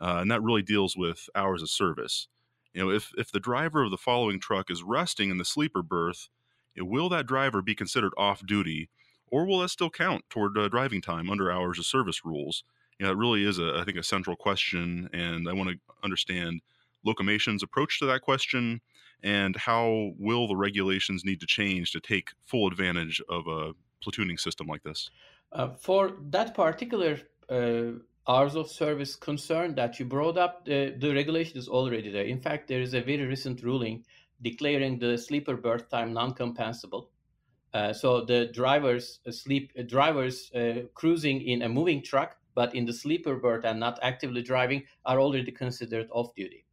Uh, 0.00 0.18
and 0.20 0.30
that 0.30 0.42
really 0.42 0.62
deals 0.62 0.96
with 0.96 1.28
hours 1.34 1.62
of 1.62 1.70
service. 1.70 2.26
You 2.72 2.82
know, 2.82 2.90
if, 2.90 3.12
if 3.16 3.30
the 3.30 3.38
driver 3.38 3.84
of 3.84 3.90
the 3.90 3.96
following 3.98 4.40
truck 4.40 4.70
is 4.70 4.82
resting 4.82 5.30
in 5.30 5.38
the 5.38 5.44
sleeper 5.44 5.82
berth, 5.82 6.28
you 6.74 6.82
know, 6.82 6.88
will 6.88 7.08
that 7.10 7.26
driver 7.26 7.62
be 7.62 7.74
considered 7.74 8.12
off 8.16 8.44
duty, 8.46 8.88
or 9.26 9.44
will 9.44 9.60
that 9.60 9.68
still 9.68 9.90
count 9.90 10.24
toward 10.30 10.56
uh, 10.56 10.68
driving 10.68 11.00
time 11.00 11.30
under 11.30 11.52
hours 11.52 11.78
of 11.78 11.86
service 11.86 12.24
rules? 12.24 12.64
You 12.98 13.06
know, 13.06 13.12
it 13.12 13.18
really 13.18 13.44
is, 13.44 13.58
a, 13.58 13.78
I 13.78 13.84
think, 13.84 13.98
a 13.98 14.02
central 14.02 14.36
question, 14.36 15.08
and 15.12 15.48
I 15.48 15.52
want 15.52 15.70
to 15.70 15.76
understand 16.02 16.62
Locomation's 17.04 17.62
approach 17.62 17.98
to 17.98 18.06
that 18.06 18.22
question 18.22 18.80
and 19.22 19.56
how 19.56 20.12
will 20.18 20.48
the 20.48 20.56
regulations 20.56 21.24
need 21.24 21.40
to 21.40 21.46
change 21.46 21.92
to 21.92 22.00
take 22.00 22.30
full 22.46 22.66
advantage 22.66 23.20
of 23.28 23.46
a 23.46 23.72
platooning 24.02 24.38
system 24.38 24.66
like 24.66 24.82
this? 24.82 25.10
Uh, 25.52 25.68
for 25.68 26.12
that 26.30 26.54
particular 26.54 27.18
uh, 27.48 27.98
hours 28.28 28.54
of 28.54 28.70
service 28.70 29.16
concern 29.16 29.74
that 29.74 29.98
you 29.98 30.06
brought 30.06 30.38
up, 30.38 30.64
the, 30.64 30.94
the 30.98 31.12
regulation 31.12 31.58
is 31.58 31.68
already 31.68 32.10
there. 32.10 32.24
In 32.24 32.40
fact, 32.40 32.68
there 32.68 32.80
is 32.80 32.94
a 32.94 33.00
very 33.00 33.26
recent 33.26 33.62
ruling 33.62 34.04
declaring 34.42 34.98
the 34.98 35.18
sleeper 35.18 35.56
berth 35.56 35.88
time 35.90 36.12
non-compensable. 36.12 37.08
Uh, 37.72 37.92
so 37.92 38.24
the 38.24 38.46
drivers 38.46 39.20
uh, 39.26 39.30
sleep 39.30 39.72
uh, 39.78 39.82
drivers 39.82 40.50
uh, 40.54 40.82
cruising 40.94 41.40
in 41.40 41.62
a 41.62 41.68
moving 41.68 42.02
truck, 42.02 42.36
but 42.54 42.74
in 42.74 42.84
the 42.84 42.92
sleeper 42.92 43.36
berth 43.36 43.64
and 43.64 43.78
not 43.78 43.98
actively 44.02 44.42
driving, 44.42 44.82
are 45.04 45.20
already 45.20 45.52
considered 45.52 46.08
off 46.10 46.34
duty. 46.34 46.64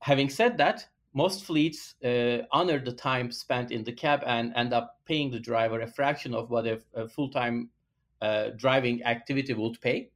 Having 0.00 0.30
said 0.30 0.58
that, 0.58 0.86
most 1.12 1.44
fleets 1.44 1.94
uh, 2.04 2.42
honor 2.52 2.78
the 2.78 2.92
time 2.92 3.30
spent 3.30 3.70
in 3.70 3.84
the 3.84 3.92
cab 3.92 4.22
and 4.26 4.52
end 4.54 4.72
up 4.72 5.00
paying 5.04 5.30
the 5.30 5.40
driver 5.40 5.80
a 5.80 5.86
fraction 5.86 6.34
of 6.34 6.50
what 6.50 6.66
a, 6.66 6.80
a 6.94 7.08
full-time 7.08 7.70
uh, 8.22 8.50
driving 8.56 9.02
activity 9.04 9.54
would 9.54 9.80
pay. 9.80 10.10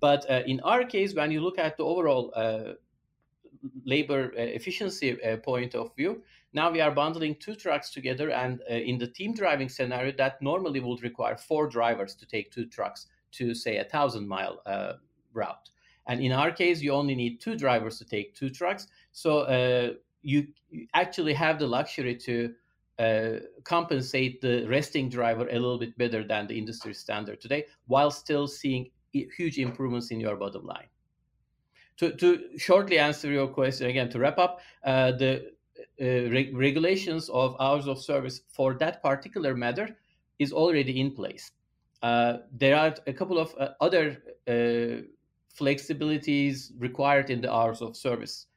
But 0.00 0.30
uh, 0.30 0.42
in 0.46 0.60
our 0.60 0.84
case, 0.84 1.14
when 1.14 1.30
you 1.30 1.40
look 1.40 1.58
at 1.58 1.76
the 1.76 1.82
overall 1.82 2.32
uh, 2.36 2.74
labor 3.84 4.32
uh, 4.36 4.40
efficiency 4.40 5.22
uh, 5.22 5.38
point 5.38 5.74
of 5.74 5.94
view, 5.96 6.22
now 6.52 6.70
we 6.70 6.80
are 6.80 6.92
bundling 6.92 7.34
two 7.34 7.54
trucks 7.54 7.90
together, 7.90 8.30
and 8.30 8.62
in 8.70 8.96
the 8.96 9.06
team 9.06 9.34
driving 9.34 9.68
scenario, 9.68 10.12
that 10.16 10.40
normally 10.40 10.80
would 10.80 11.02
require 11.02 11.36
four 11.36 11.66
drivers 11.66 12.14
to 12.14 12.26
take 12.26 12.50
two 12.50 12.64
trucks 12.64 13.06
to 13.32 13.54
say 13.54 13.76
a 13.76 13.84
thousand 13.84 14.26
mile 14.26 14.62
route. 15.34 15.70
And 16.06 16.22
in 16.22 16.32
our 16.32 16.50
case, 16.50 16.80
you 16.80 16.92
only 16.92 17.14
need 17.14 17.40
two 17.40 17.54
drivers 17.54 17.98
to 17.98 18.06
take 18.06 18.34
two 18.34 18.48
trucks. 18.48 18.86
So 19.12 19.96
you, 20.22 20.48
actually 20.94 21.32
have 21.32 21.58
the 21.58 21.66
luxury 21.66 22.14
to 22.14 22.52
uh, 22.98 23.38
compensate 23.64 24.40
the 24.40 24.66
resting 24.66 25.08
driver 25.08 25.48
a 25.48 25.54
little 25.54 25.78
bit 25.78 25.96
better 25.96 26.24
than 26.24 26.46
the 26.46 26.58
industry 26.58 26.92
standard 26.92 27.40
today, 27.40 27.64
while 27.86 28.10
still 28.10 28.46
seeing 28.46 28.90
huge 29.12 29.58
improvements 29.58 30.10
in 30.10 30.20
your 30.20 30.36
bottom 30.36 30.66
line. 30.66 30.88
To, 31.98 32.14
to 32.16 32.58
shortly 32.58 32.98
answer 32.98 33.30
your 33.30 33.48
question 33.48 33.88
again, 33.88 34.10
to 34.10 34.18
wrap 34.18 34.38
up, 34.38 34.60
uh, 34.84 35.12
the 35.12 35.52
uh, 36.00 36.04
re- 36.04 36.52
regulations 36.52 37.28
of 37.28 37.56
hours 37.60 37.86
of 37.86 38.02
service 38.02 38.42
for 38.48 38.74
that 38.74 39.02
particular 39.02 39.54
matter 39.54 39.96
is 40.38 40.52
already 40.52 41.00
in 41.00 41.12
place. 41.12 41.50
Uh, 42.02 42.38
there 42.52 42.76
are 42.76 42.94
a 43.06 43.12
couple 43.12 43.38
of 43.38 43.54
uh, 43.58 43.70
other 43.80 44.22
uh, 44.46 45.02
flexibilities 45.58 46.70
required 46.78 47.30
in 47.30 47.40
the 47.40 47.52
hours 47.52 47.80
of 47.80 47.96
service 47.96 48.47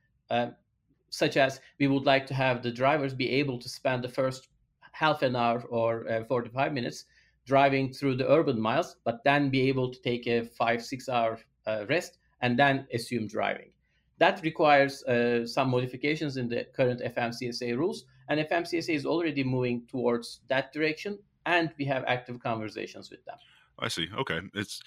such 1.10 1.38
as 1.38 1.60
we 1.80 1.88
would 1.88 2.06
like 2.06 2.26
to 2.26 2.34
have 2.34 2.64
the 2.64 2.72
drivers 2.72 3.14
be 3.14 3.30
able 3.30 3.60
to 3.60 3.70
spend 3.70 4.04
the 4.04 4.10
first 4.10 4.48
half 4.94 5.22
an 5.22 5.36
hour 5.36 5.62
or 5.70 6.10
uh, 6.10 6.24
45 6.26 6.74
minutes 6.74 7.06
driving 7.46 7.92
through 7.92 8.16
the 8.16 8.30
urban 8.30 8.60
miles, 8.60 8.98
but 9.04 9.24
then 9.24 9.50
be 9.50 9.68
able 9.68 9.92
to 9.92 10.02
take 10.02 10.28
a 10.28 10.46
five, 10.46 10.84
six 10.84 11.10
hour 11.10 11.40
uh, 11.68 11.86
rest 11.90 12.20
and 12.42 12.58
then 12.58 12.88
assume 12.94 13.28
driving. 13.28 13.72
That 14.20 14.42
requires 14.44 15.04
uh, 15.04 15.48
some 15.48 15.70
modifications 15.70 16.38
in 16.38 16.48
the 16.48 16.66
current 16.76 17.02
FMCSA 17.02 17.76
rules, 17.76 18.06
and 18.30 18.40
FMCSA 18.40 18.94
is 18.94 19.06
already 19.06 19.44
moving 19.44 19.88
towards 19.88 20.42
that 20.48 20.72
direction, 20.72 21.18
and 21.46 21.72
we 21.80 21.86
have 21.86 22.04
active 22.08 22.40
conversations 22.40 23.10
with 23.10 23.26
them. 23.26 23.38
I 23.80 23.88
see. 23.88 24.08
Okay, 24.16 24.40
it's 24.54 24.80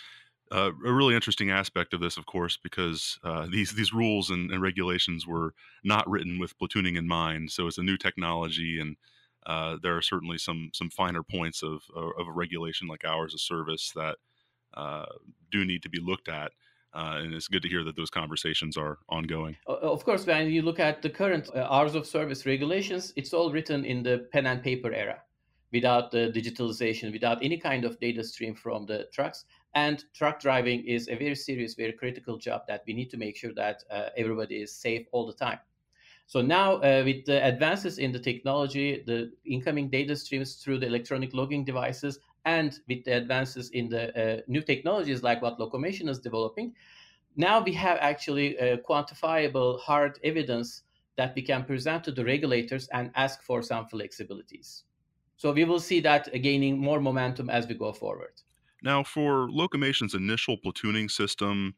uh, 0.55 0.71
a 0.87 0.93
really 0.93 1.17
interesting 1.17 1.51
aspect 1.51 1.93
of 1.93 2.01
this, 2.01 2.17
of 2.17 2.27
course, 2.27 2.57
because 2.57 3.19
uh, 3.25 3.47
these 3.51 3.73
these 3.73 3.93
rules 3.93 4.31
and, 4.31 4.53
and, 4.53 4.63
regulations 4.63 5.27
were 5.27 5.53
not 5.83 6.09
written 6.09 6.39
with 6.39 6.57
platooning 6.59 6.97
in 6.97 7.09
mind. 7.09 7.51
So 7.51 7.67
it's 7.67 7.79
a 7.79 7.83
new 7.83 7.97
technology, 7.97 8.79
and 8.79 8.97
uh, 9.47 9.79
there 9.83 9.97
are 9.97 10.03
certainly 10.03 10.39
some 10.39 10.71
some 10.73 10.91
finer 10.91 11.25
points 11.25 11.65
of 11.65 11.83
uh, 11.97 12.11
of 12.21 12.29
a 12.29 12.33
regulation 12.33 12.87
like 12.87 13.05
hours 13.05 13.35
of 13.35 13.41
service 13.41 13.91
that 13.97 14.17
uh, 14.75 15.07
do 15.51 15.65
need 15.65 15.83
to 15.83 15.89
be 15.89 15.99
looked 16.01 16.29
at. 16.29 16.53
And 16.97 17.35
it's 17.35 17.49
good 17.49 17.63
to 17.63 17.69
hear 17.69 17.83
that 17.83 17.97
those 17.97 18.11
conversations 18.11 18.77
are 18.77 18.99
ongoing. 19.09 19.57
Of 19.67 20.05
course, 20.05 20.25
when 20.25 20.49
you 20.49 20.63
look 20.63 20.79
at 20.79 21.03
the 21.03 21.11
current 21.11 21.51
hours 21.57 21.97
of 21.97 22.07
service 22.07 22.47
regulations, 22.47 23.13
it's 23.17 23.35
all 23.35 23.51
written 23.51 23.85
in 23.85 24.05
the 24.05 24.29
pen 24.33 24.47
and 24.47 24.63
paper 24.63 24.93
era 24.93 25.19
without 25.73 26.13
the 26.13 26.31
digitalization, 26.33 27.13
without 27.13 27.43
any 27.43 27.59
kind 27.59 27.85
of 27.85 27.99
data 27.99 28.23
stream 28.23 28.55
from 28.55 28.87
the 28.87 29.09
trucks. 29.13 29.45
And 29.75 30.05
truck 30.15 30.41
driving 30.41 30.85
is 30.87 31.09
a 31.09 31.17
very 31.17 31.35
serious, 31.35 31.75
very 31.75 31.93
critical 31.93 32.39
job 32.39 32.63
that 32.69 32.85
we 32.87 32.93
need 32.95 33.11
to 33.11 33.17
make 33.17 33.37
sure 33.37 33.53
that 33.55 33.83
uh, 33.91 34.11
everybody 34.17 34.63
is 34.63 34.75
safe 34.75 35.07
all 35.13 35.27
the 35.27 35.33
time. 35.33 35.59
So 36.27 36.41
now, 36.41 36.77
uh, 36.77 37.03
with 37.05 37.27
the 37.27 37.45
advances 37.45 37.99
in 37.99 38.13
the 38.13 38.19
technology, 38.19 39.03
the 39.07 39.33
incoming 39.45 39.91
data 39.91 40.17
streams 40.17 40.55
through 40.55 40.79
the 40.79 40.87
electronic 40.87 41.35
logging 41.35 41.65
devices, 41.65 42.19
and 42.47 42.79
with 42.89 43.05
the 43.05 43.17
advances 43.17 43.71
in 43.71 43.89
the 43.89 44.39
uh, 44.39 44.41
new 44.47 44.63
technologies 44.63 45.23
like 45.23 45.43
what 45.43 45.59
Locomation 45.59 46.09
is 46.09 46.19
developing, 46.19 46.73
now 47.37 47.63
we 47.63 47.73
have 47.73 47.99
actually 48.01 48.59
uh, 48.59 48.77
quantifiable 48.89 49.81
hard 49.81 50.19
evidence 50.25 50.83
that 51.17 51.35
we 51.35 51.43
can 51.43 51.65
present 51.65 52.05
to 52.05 52.13
the 52.13 52.25
regulators 52.25 52.89
and 52.89 53.11
ask 53.15 53.43
for 53.43 53.63
some 53.63 53.87
flexibilities. 53.87 54.83
So 55.37 55.53
we 55.53 55.65
will 55.65 55.81
see 55.81 56.01
that 56.01 56.33
gaining 56.43 56.79
more 56.79 57.01
momentum 57.01 57.51
as 57.51 57.67
we 57.67 57.75
go 57.75 57.93
forward. 57.93 58.44
Now, 58.85 59.03
for 59.05 59.51
Locomation's 59.51 60.15
initial 60.15 60.59
platooning 60.59 61.11
system, 61.11 61.75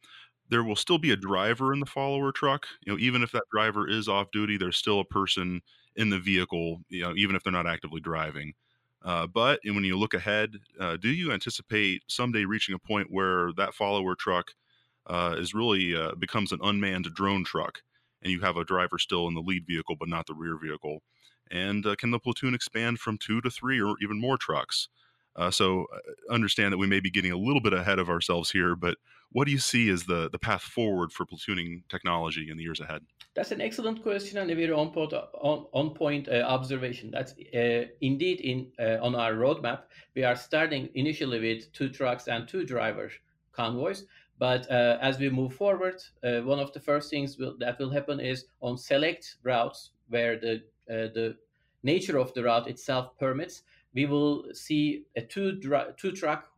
there 0.50 0.64
will 0.64 0.76
still 0.76 0.98
be 0.98 1.12
a 1.12 1.16
driver 1.16 1.72
in 1.72 1.80
the 1.80 1.86
follower 1.86 2.32
truck. 2.32 2.66
You 2.84 2.92
know, 2.94 2.98
even 2.98 3.22
if 3.22 3.32
that 3.32 3.44
driver 3.52 3.88
is 3.88 4.08
off 4.08 4.30
duty, 4.32 4.58
there's 4.58 4.76
still 4.76 5.00
a 5.00 5.04
person 5.06 5.62
in 5.96 6.10
the 6.10 6.20
vehicle. 6.20 6.82
You 6.90 7.02
know, 7.02 7.14
even 7.16 7.36
if 7.36 7.44
they're 7.44 7.52
not 7.52 7.66
actively 7.68 8.00
driving. 8.00 8.54
Uh, 9.04 9.26
but 9.26 9.60
when 9.64 9.84
you 9.84 9.98
look 9.98 10.14
ahead, 10.14 10.56
uh, 10.80 10.96
do 10.98 11.08
you 11.10 11.32
anticipate 11.32 12.02
someday 12.08 12.44
reaching 12.44 12.74
a 12.74 12.78
point 12.80 13.08
where 13.10 13.52
that 13.56 13.74
follower 13.74 14.16
truck 14.16 14.48
uh, 15.06 15.36
is 15.38 15.54
really 15.54 15.94
uh, 15.96 16.14
becomes 16.16 16.52
an 16.52 16.60
unmanned 16.62 17.06
drone 17.14 17.44
truck, 17.44 17.82
and 18.22 18.32
you 18.32 18.40
have 18.40 18.56
a 18.56 18.64
driver 18.64 18.98
still 18.98 19.28
in 19.28 19.34
the 19.34 19.42
lead 19.42 19.64
vehicle 19.66 19.96
but 19.98 20.08
not 20.08 20.26
the 20.26 20.34
rear 20.34 20.58
vehicle? 20.58 21.02
And 21.50 21.86
uh, 21.86 21.96
can 21.96 22.10
the 22.10 22.20
platoon 22.20 22.54
expand 22.54 23.00
from 23.00 23.18
two 23.18 23.40
to 23.42 23.50
three 23.50 23.80
or 23.80 23.96
even 24.02 24.20
more 24.20 24.36
trucks? 24.38 24.88
Uh, 25.36 25.50
so 25.50 25.86
understand 26.30 26.72
that 26.72 26.78
we 26.78 26.86
may 26.86 27.00
be 27.00 27.10
getting 27.10 27.32
a 27.32 27.36
little 27.36 27.60
bit 27.60 27.72
ahead 27.72 27.98
of 27.98 28.08
ourselves 28.08 28.50
here, 28.50 28.74
but 28.74 28.96
what 29.32 29.44
do 29.44 29.52
you 29.52 29.58
see 29.58 29.90
as 29.90 30.04
the, 30.04 30.30
the 30.30 30.38
path 30.38 30.62
forward 30.62 31.12
for 31.12 31.26
platooning 31.26 31.82
technology 31.88 32.48
in 32.50 32.56
the 32.56 32.62
years 32.62 32.80
ahead? 32.80 33.02
That's 33.34 33.50
an 33.50 33.60
excellent 33.60 34.02
question 34.02 34.38
and 34.38 34.50
a 34.50 34.54
very 34.54 34.72
on 34.72 34.92
point, 34.92 35.12
on, 35.12 35.66
on 35.72 35.90
point 35.90 36.28
uh, 36.28 36.42
observation. 36.42 37.10
That's 37.10 37.32
uh, 37.54 37.90
indeed 38.00 38.40
in 38.40 38.72
uh, 38.78 39.04
on 39.04 39.14
our 39.14 39.34
roadmap. 39.34 39.80
We 40.14 40.24
are 40.24 40.36
starting 40.36 40.88
initially 40.94 41.40
with 41.40 41.70
two 41.72 41.90
trucks 41.90 42.28
and 42.28 42.48
two 42.48 42.64
driver 42.64 43.10
convoys, 43.52 44.04
but 44.38 44.70
uh, 44.70 44.96
as 45.02 45.18
we 45.18 45.28
move 45.28 45.54
forward, 45.54 46.02
uh, 46.24 46.40
one 46.40 46.58
of 46.58 46.72
the 46.72 46.80
first 46.80 47.10
things 47.10 47.36
will, 47.36 47.56
that 47.58 47.78
will 47.78 47.90
happen 47.90 48.20
is 48.20 48.46
on 48.60 48.78
select 48.78 49.36
routes 49.42 49.90
where 50.08 50.38
the 50.38 50.62
uh, 50.88 51.12
the 51.12 51.36
nature 51.82 52.18
of 52.18 52.32
the 52.34 52.42
route 52.42 52.68
itself 52.68 53.18
permits, 53.18 53.62
we 53.96 54.06
will 54.06 54.44
see 54.52 55.06
a 55.16 55.22
two 55.22 55.60
two 55.96 56.12
truck 56.12 56.52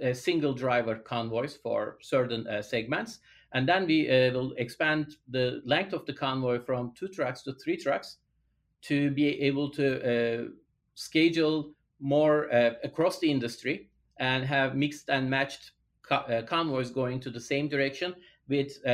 a 0.00 0.14
single 0.14 0.52
driver 0.52 0.96
convoys 0.96 1.56
for 1.56 1.98
certain 2.00 2.46
uh, 2.46 2.60
segments. 2.62 3.20
And 3.52 3.68
then 3.68 3.86
we 3.86 4.10
uh, 4.10 4.32
will 4.32 4.52
expand 4.56 5.16
the 5.28 5.62
length 5.64 5.92
of 5.92 6.04
the 6.06 6.12
convoy 6.12 6.58
from 6.58 6.92
two 6.94 7.08
trucks 7.08 7.42
to 7.42 7.54
three 7.54 7.76
trucks 7.76 8.18
to 8.82 9.10
be 9.12 9.40
able 9.40 9.70
to 9.70 9.86
uh, 10.02 10.48
schedule 10.94 11.74
more 12.00 12.52
uh, 12.52 12.72
across 12.82 13.20
the 13.20 13.30
industry 13.30 13.88
and 14.18 14.44
have 14.44 14.74
mixed 14.74 15.08
and 15.08 15.30
matched 15.30 15.72
co- 16.02 16.16
uh, 16.16 16.42
convoys 16.42 16.90
going 16.90 17.20
to 17.20 17.30
the 17.30 17.40
same 17.40 17.68
direction 17.68 18.14
with 18.48 18.84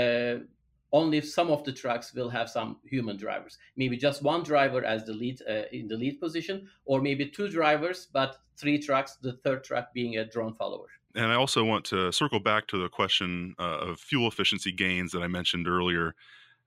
only 0.93 1.21
some 1.21 1.51
of 1.51 1.65
the 1.65 1.73
trucks 1.73 2.13
will 2.15 2.29
have 2.29 2.49
some 2.49 2.79
human 2.85 3.17
drivers. 3.17 3.59
Maybe 3.77 3.97
just 3.97 4.23
one 4.23 4.43
driver 4.43 4.85
as 4.85 5.05
the 5.05 5.13
lead 5.13 5.41
uh, 5.49 5.63
in 5.73 5.89
the 5.89 5.97
lead 5.97 6.21
position 6.21 6.69
or 6.85 7.01
maybe 7.01 7.27
two 7.27 7.49
drivers 7.49 8.09
but 8.13 8.39
three 8.57 8.79
trucks 8.79 9.17
the 9.23 9.35
third 9.45 9.65
truck 9.65 9.93
being 9.93 10.17
a 10.19 10.25
drone 10.25 10.55
follower. 10.55 10.89
And 11.15 11.27
i 11.27 11.35
also 11.35 11.65
want 11.65 11.85
to 11.87 12.13
circle 12.13 12.41
back 12.41 12.67
to 12.69 12.79
the 12.83 12.89
question 12.89 13.55
uh, 13.59 13.91
of 13.91 14.01
fuel 14.01 14.29
efficiency 14.29 14.73
gains 14.73 15.13
that 15.13 15.23
i 15.23 15.29
mentioned 15.29 15.69
earlier. 15.69 16.15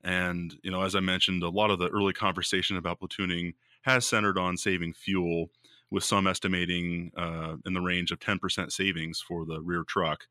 And 0.04 0.58
you 0.64 0.72
know 0.72 0.82
as 0.82 0.96
i 0.96 1.00
mentioned 1.00 1.44
a 1.44 1.50
lot 1.50 1.72
of 1.72 1.80
the 1.80 1.90
early 1.90 2.14
conversation 2.14 2.78
about 2.78 3.00
platooning 3.00 3.54
has 3.84 4.06
centered 4.06 4.38
on 4.38 4.58
saving 4.58 4.94
fuel 4.94 5.50
with 5.92 6.04
some 6.04 6.26
estimating 6.26 7.12
uh, 7.16 7.56
in 7.66 7.74
the 7.74 7.82
range 7.82 8.12
of 8.12 8.20
10% 8.20 8.72
savings 8.72 9.22
for 9.22 9.46
the 9.46 9.62
rear 9.62 9.84
truck 9.84 10.26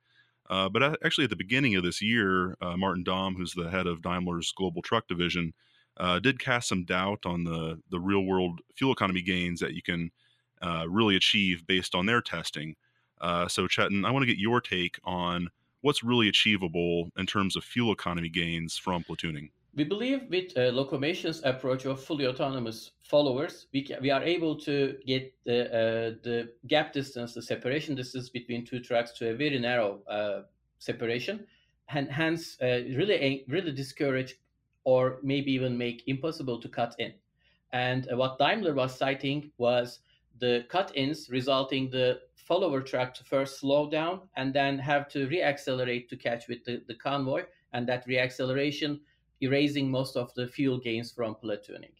uh, 0.52 0.68
but 0.68 0.82
actually, 1.02 1.24
at 1.24 1.30
the 1.30 1.36
beginning 1.36 1.76
of 1.76 1.82
this 1.82 2.02
year, 2.02 2.58
uh, 2.60 2.76
Martin 2.76 3.02
Daum, 3.02 3.34
who's 3.34 3.54
the 3.54 3.70
head 3.70 3.86
of 3.86 4.02
Daimler's 4.02 4.52
global 4.52 4.82
truck 4.82 5.08
division, 5.08 5.54
uh, 5.96 6.18
did 6.18 6.38
cast 6.38 6.68
some 6.68 6.84
doubt 6.84 7.20
on 7.24 7.44
the 7.44 7.80
the 7.88 7.98
real 7.98 8.26
world 8.26 8.60
fuel 8.76 8.92
economy 8.92 9.22
gains 9.22 9.60
that 9.60 9.72
you 9.72 9.80
can 9.80 10.10
uh, 10.60 10.84
really 10.90 11.16
achieve 11.16 11.66
based 11.66 11.94
on 11.94 12.04
their 12.04 12.20
testing. 12.20 12.76
Uh, 13.18 13.48
so, 13.48 13.66
Chetan, 13.66 14.04
I 14.04 14.10
want 14.10 14.24
to 14.24 14.26
get 14.26 14.36
your 14.36 14.60
take 14.60 14.98
on 15.04 15.48
what's 15.80 16.04
really 16.04 16.28
achievable 16.28 17.08
in 17.16 17.24
terms 17.24 17.56
of 17.56 17.64
fuel 17.64 17.90
economy 17.90 18.28
gains 18.28 18.76
from 18.76 19.04
platooning. 19.04 19.48
We 19.74 19.84
believe 19.84 20.28
with 20.28 20.54
uh, 20.54 20.70
approach 21.44 21.86
of 21.86 22.04
fully 22.04 22.26
autonomous 22.26 22.90
followers, 23.00 23.68
we, 23.72 23.88
we 24.02 24.10
are 24.10 24.22
able 24.22 24.54
to 24.60 24.98
get 25.06 25.32
the, 25.46 25.66
uh, 25.66 26.14
the 26.22 26.52
gap 26.66 26.92
distance, 26.92 27.32
the 27.32 27.40
separation 27.40 27.94
distance 27.94 28.28
between 28.28 28.66
two 28.66 28.80
tracks 28.80 29.12
to 29.12 29.30
a 29.30 29.34
very 29.34 29.58
narrow 29.58 30.02
uh, 30.10 30.42
separation, 30.78 31.46
and 31.88 32.10
hence 32.10 32.58
uh, 32.60 32.66
really 32.96 33.44
really 33.48 33.72
discourage 33.72 34.36
or 34.84 35.18
maybe 35.22 35.52
even 35.52 35.78
make 35.78 36.02
impossible 36.06 36.60
to 36.60 36.68
cut 36.68 36.94
in. 36.98 37.14
And 37.72 38.06
uh, 38.12 38.16
what 38.16 38.38
Daimler 38.38 38.74
was 38.74 38.98
citing 38.98 39.52
was 39.56 40.00
the 40.38 40.66
cut-ins 40.68 41.30
resulting 41.30 41.88
the 41.88 42.20
follower 42.34 42.82
track 42.82 43.14
to 43.14 43.24
first 43.24 43.60
slow 43.60 43.88
down 43.88 44.20
and 44.36 44.52
then 44.52 44.78
have 44.78 45.08
to 45.08 45.28
reaccelerate 45.28 46.08
to 46.08 46.16
catch 46.16 46.46
with 46.48 46.62
the, 46.64 46.82
the 46.88 46.94
convoy, 46.94 47.44
and 47.72 47.88
that 47.88 48.06
reacceleration 48.06 49.00
erasing 49.42 49.90
most 49.90 50.16
of 50.16 50.32
the 50.34 50.46
fuel 50.46 50.78
gains 50.78 51.12
from 51.12 51.36
platooning. 51.44 51.92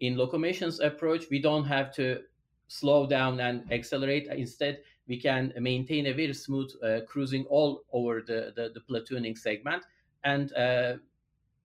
In 0.00 0.16
Locomation's 0.16 0.80
approach, 0.80 1.24
we 1.30 1.40
don't 1.40 1.64
have 1.64 1.92
to 1.94 2.20
slow 2.68 3.06
down 3.06 3.40
and 3.40 3.70
accelerate. 3.72 4.28
Instead, 4.28 4.80
we 5.08 5.20
can 5.20 5.52
maintain 5.58 6.06
a 6.06 6.12
very 6.12 6.32
smooth 6.32 6.70
uh, 6.84 7.00
cruising 7.08 7.44
all 7.46 7.82
over 7.92 8.22
the, 8.22 8.52
the, 8.54 8.70
the 8.74 8.80
platooning 8.88 9.36
segment. 9.36 9.82
And 10.24 10.52
uh, 10.52 10.94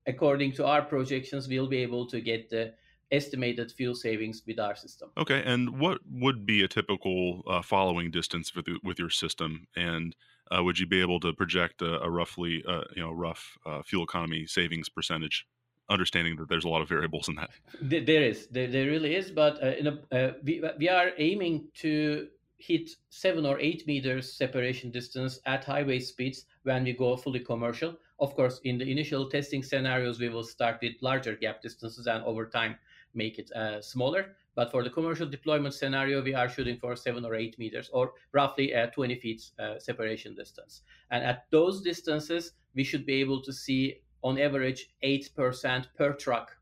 according 0.08 0.54
to 0.54 0.65
our 0.65 0.82
projections, 0.82 1.48
we'll 1.48 1.67
be 1.67 1.78
able 1.78 2.08
to 2.08 2.21
get 2.21 2.50
the 2.50 2.74
estimated 3.12 3.71
fuel 3.71 3.95
savings 3.95 4.41
with 4.48 4.60
our 4.60 4.76
system. 4.76 5.12
Okay, 5.17 5.43
and 5.45 5.80
what 5.80 6.00
would 6.10 6.45
be 6.45 6.63
a 6.63 6.67
typical 6.67 7.43
uh, 7.48 7.62
following 7.62 8.10
distance 8.10 8.56
with 8.56 8.65
with 8.84 8.98
your 8.98 9.12
system? 9.12 9.67
And 9.76 10.15
uh, 10.51 10.63
would 10.63 10.79
you 10.79 10.86
be 10.86 11.01
able 11.01 11.19
to 11.21 11.34
project 11.34 11.81
a, 11.81 12.01
a 12.01 12.10
roughly, 12.10 12.63
uh, 12.67 12.81
you 12.95 13.03
know, 13.03 13.12
rough 13.12 13.58
uh, 13.65 13.81
fuel 13.84 14.03
economy 14.03 14.45
savings 14.45 14.89
percentage? 14.89 15.47
Understanding 15.88 16.36
that 16.38 16.49
there's 16.49 16.65
a 16.65 16.69
lot 16.69 16.81
of 16.81 16.89
variables 16.89 17.27
in 17.27 17.36
that. 17.36 17.51
There 17.79 18.23
is, 18.23 18.47
there, 18.47 18.67
there 18.67 18.88
really 18.88 19.15
is, 19.15 19.29
but 19.29 19.62
uh, 19.62 19.91
a, 20.12 20.15
uh, 20.15 20.34
we 20.43 20.63
we 20.79 20.89
are 20.89 21.12
aiming 21.19 21.67
to 21.75 22.27
hit 22.58 22.89
seven 23.10 23.45
or 23.45 23.60
eight 23.60 23.86
meters 23.86 24.34
separation 24.34 24.89
distance 24.89 25.39
at 25.45 25.63
highway 25.63 25.99
speeds 25.99 26.45
when 26.63 26.84
we 26.84 26.93
go 26.93 27.15
fully 27.15 27.39
commercial. 27.39 27.95
Of 28.19 28.34
course, 28.34 28.62
in 28.63 28.77
the 28.77 28.89
initial 28.89 29.29
testing 29.29 29.62
scenarios, 29.62 30.19
we 30.19 30.29
will 30.29 30.43
start 30.43 30.79
with 30.81 30.93
larger 31.01 31.36
gap 31.36 31.62
distances 31.62 32.08
and 32.08 32.23
over 32.23 32.47
time 32.47 32.77
make 33.13 33.38
it 33.39 33.51
uh, 33.51 33.81
smaller. 33.81 34.36
But 34.55 34.71
for 34.71 34.83
the 34.83 34.89
commercial 34.89 35.27
deployment 35.27 35.73
scenario, 35.73 36.23
we 36.23 36.33
are 36.33 36.49
shooting 36.49 36.77
for 36.77 36.95
seven 36.95 37.25
or 37.25 37.35
eight 37.35 37.59
meters, 37.59 37.89
or 37.91 38.13
roughly 38.31 38.73
uh, 38.73 38.87
20 38.87 39.15
feet 39.19 39.43
uh, 39.59 39.77
separation 39.79 40.33
distance. 40.33 40.81
And 41.11 41.23
at 41.23 41.45
those 41.51 41.81
distances, 41.81 42.53
we 42.73 42.83
should 42.83 43.05
be 43.05 43.15
able 43.15 43.41
to 43.41 43.51
see 43.53 44.01
on 44.23 44.39
average 44.39 44.89
8% 45.03 45.85
per 45.97 46.13
truck 46.13 46.55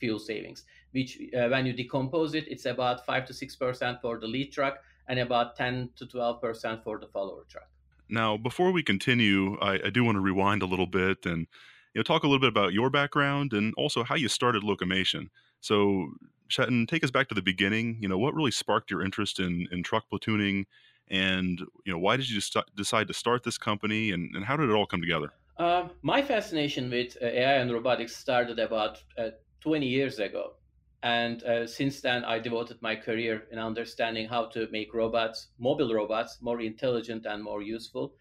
fuel 0.00 0.18
savings, 0.18 0.64
which 0.92 1.18
uh, 1.36 1.48
when 1.48 1.66
you 1.66 1.72
decompose 1.72 2.34
it, 2.34 2.48
it's 2.48 2.66
about 2.66 3.04
5 3.06 3.26
to 3.26 3.32
6% 3.32 4.00
for 4.00 4.18
the 4.18 4.26
lead 4.26 4.52
truck 4.52 4.78
and 5.08 5.18
about 5.18 5.56
10 5.56 5.90
to 5.96 6.06
12% 6.06 6.82
for 6.82 6.98
the 6.98 7.06
follower 7.06 7.44
truck. 7.48 7.68
Now, 8.08 8.36
before 8.36 8.72
we 8.72 8.82
continue, 8.82 9.58
I, 9.60 9.74
I 9.86 9.90
do 9.90 10.04
want 10.04 10.16
to 10.16 10.20
rewind 10.20 10.62
a 10.62 10.66
little 10.66 10.86
bit 10.86 11.24
and 11.24 11.46
you 11.94 12.00
know, 12.00 12.02
talk 12.02 12.22
a 12.22 12.26
little 12.26 12.40
bit 12.40 12.48
about 12.48 12.72
your 12.72 12.90
background 12.90 13.52
and 13.52 13.72
also 13.76 14.02
how 14.02 14.14
you 14.14 14.28
started 14.28 14.62
Locomation. 14.62 15.28
So, 15.60 16.08
Chetan, 16.50 16.86
take 16.86 17.04
us 17.04 17.10
back 17.10 17.28
to 17.28 17.34
the 17.34 17.42
beginning. 17.42 17.98
You 18.00 18.08
know, 18.08 18.18
what 18.18 18.34
really 18.34 18.50
sparked 18.50 18.90
your 18.90 19.02
interest 19.02 19.40
in 19.40 19.66
in 19.70 19.82
truck 19.82 20.04
platooning, 20.12 20.64
and 21.08 21.60
you 21.84 21.92
know, 21.92 21.98
why 21.98 22.16
did 22.16 22.30
you 22.30 22.40
st- 22.40 22.74
decide 22.76 23.08
to 23.08 23.14
start 23.14 23.44
this 23.44 23.58
company, 23.58 24.10
and, 24.10 24.34
and 24.34 24.44
how 24.44 24.56
did 24.56 24.68
it 24.68 24.72
all 24.72 24.86
come 24.86 25.00
together? 25.00 25.32
Uh, 25.56 25.88
my 26.02 26.20
fascination 26.20 26.90
with 26.90 27.16
uh, 27.22 27.26
AI 27.26 27.52
and 27.54 27.72
robotics 27.72 28.16
started 28.16 28.58
about 28.58 29.02
uh, 29.16 29.30
20 29.60 29.86
years 29.86 30.18
ago. 30.18 30.54
And 31.02 31.42
uh, 31.44 31.66
since 31.66 32.00
then, 32.00 32.24
I 32.24 32.38
devoted 32.38 32.80
my 32.80 32.96
career 32.96 33.44
in 33.52 33.58
understanding 33.58 34.26
how 34.26 34.46
to 34.46 34.66
make 34.72 34.94
robots, 34.94 35.48
mobile 35.58 35.92
robots, 35.92 36.38
more 36.40 36.60
intelligent 36.60 37.26
and 37.26 37.42
more 37.44 37.62
useful. 37.62 38.14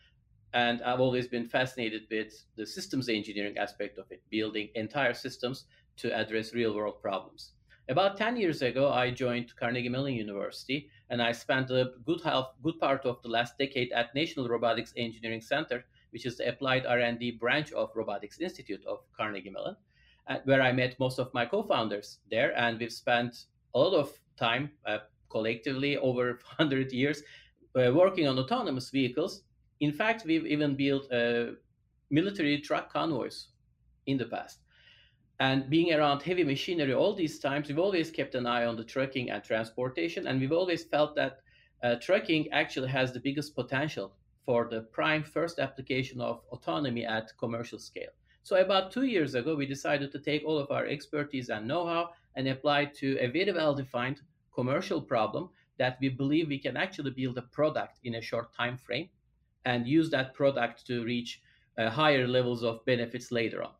And 0.53 0.81
I've 0.83 0.99
always 0.99 1.27
been 1.27 1.47
fascinated 1.47 2.03
with 2.11 2.33
the 2.55 2.65
systems 2.65 3.09
engineering 3.09 3.57
aspect 3.57 3.97
of 3.97 4.05
it, 4.11 4.21
building 4.29 4.69
entire 4.75 5.13
systems 5.13 5.65
to 5.97 6.13
address 6.13 6.53
real 6.53 6.75
world 6.75 7.01
problems. 7.01 7.53
About 7.89 8.15
10 8.15 8.37
years 8.37 8.61
ago, 8.61 8.89
I 8.93 9.11
joined 9.11 9.53
Carnegie 9.57 9.89
Mellon 9.89 10.13
University, 10.13 10.89
and 11.09 11.21
I 11.21 11.33
spent 11.33 11.69
a 11.69 11.91
good 12.05 12.21
half, 12.21 12.53
good 12.63 12.79
part 12.79 13.05
of 13.05 13.21
the 13.21 13.27
last 13.27 13.57
decade 13.57 13.91
at 13.91 14.15
National 14.15 14.47
Robotics 14.47 14.93
Engineering 14.95 15.41
Center, 15.41 15.83
which 16.11 16.25
is 16.25 16.37
the 16.37 16.47
applied 16.47 16.85
R&D 16.85 17.31
branch 17.31 17.73
of 17.73 17.91
Robotics 17.93 18.39
Institute 18.39 18.85
of 18.85 18.99
Carnegie 19.17 19.49
Mellon, 19.49 19.75
uh, 20.27 20.37
where 20.45 20.61
I 20.61 20.71
met 20.71 20.97
most 20.97 21.19
of 21.19 21.33
my 21.33 21.45
co-founders 21.45 22.19
there, 22.31 22.57
and 22.57 22.79
we've 22.79 22.93
spent 22.93 23.47
a 23.75 23.79
lot 23.79 23.93
of 23.93 24.17
time 24.37 24.71
uh, 24.85 24.99
collectively 25.29 25.97
over 25.97 26.39
100 26.57 26.93
years 26.93 27.21
uh, 27.75 27.91
working 27.93 28.29
on 28.29 28.39
autonomous 28.39 28.91
vehicles. 28.91 29.43
In 29.81 29.91
fact, 29.91 30.23
we've 30.23 30.45
even 30.45 30.77
built 30.77 31.11
uh, 31.11 31.47
military 32.09 32.61
truck 32.61 32.93
convoys 32.93 33.49
in 34.05 34.17
the 34.17 34.25
past. 34.25 34.62
And 35.39 35.69
being 35.69 35.91
around 35.93 36.21
heavy 36.21 36.43
machinery 36.43 36.93
all 36.93 37.13
these 37.13 37.39
times, 37.39 37.67
we've 37.67 37.79
always 37.79 38.11
kept 38.11 38.35
an 38.35 38.45
eye 38.45 38.65
on 38.65 38.75
the 38.75 38.83
trucking 38.83 39.31
and 39.31 39.43
transportation. 39.43 40.27
And 40.27 40.39
we've 40.39 40.51
always 40.51 40.83
felt 40.83 41.15
that 41.15 41.39
uh, 41.81 41.95
trucking 41.95 42.51
actually 42.51 42.87
has 42.89 43.11
the 43.11 43.19
biggest 43.19 43.55
potential 43.55 44.13
for 44.45 44.67
the 44.69 44.81
prime 44.81 45.23
first 45.23 45.59
application 45.59 46.21
of 46.21 46.41
autonomy 46.51 47.05
at 47.05 47.31
commercial 47.37 47.79
scale. 47.79 48.11
So, 48.43 48.57
about 48.57 48.91
two 48.91 49.03
years 49.03 49.35
ago, 49.35 49.55
we 49.55 49.65
decided 49.65 50.11
to 50.11 50.19
take 50.19 50.43
all 50.45 50.57
of 50.57 50.69
our 50.69 50.85
expertise 50.85 51.49
and 51.49 51.67
know 51.67 51.85
how 51.85 52.11
and 52.35 52.47
apply 52.47 52.85
to 52.99 53.17
a 53.19 53.27
very 53.27 53.51
well 53.51 53.73
defined 53.73 54.21
commercial 54.53 55.01
problem 55.01 55.49
that 55.77 55.97
we 56.01 56.09
believe 56.09 56.47
we 56.47 56.59
can 56.59 56.77
actually 56.77 57.11
build 57.11 57.37
a 57.37 57.41
product 57.41 57.99
in 58.03 58.15
a 58.15 58.21
short 58.21 58.53
time 58.53 58.77
frame 58.77 59.09
and 59.65 59.87
use 59.87 60.09
that 60.11 60.33
product 60.33 60.85
to 60.87 61.03
reach 61.03 61.41
uh, 61.77 61.89
higher 61.89 62.27
levels 62.27 62.63
of 62.63 62.85
benefits 62.85 63.31
later 63.31 63.63
on. 63.63 63.71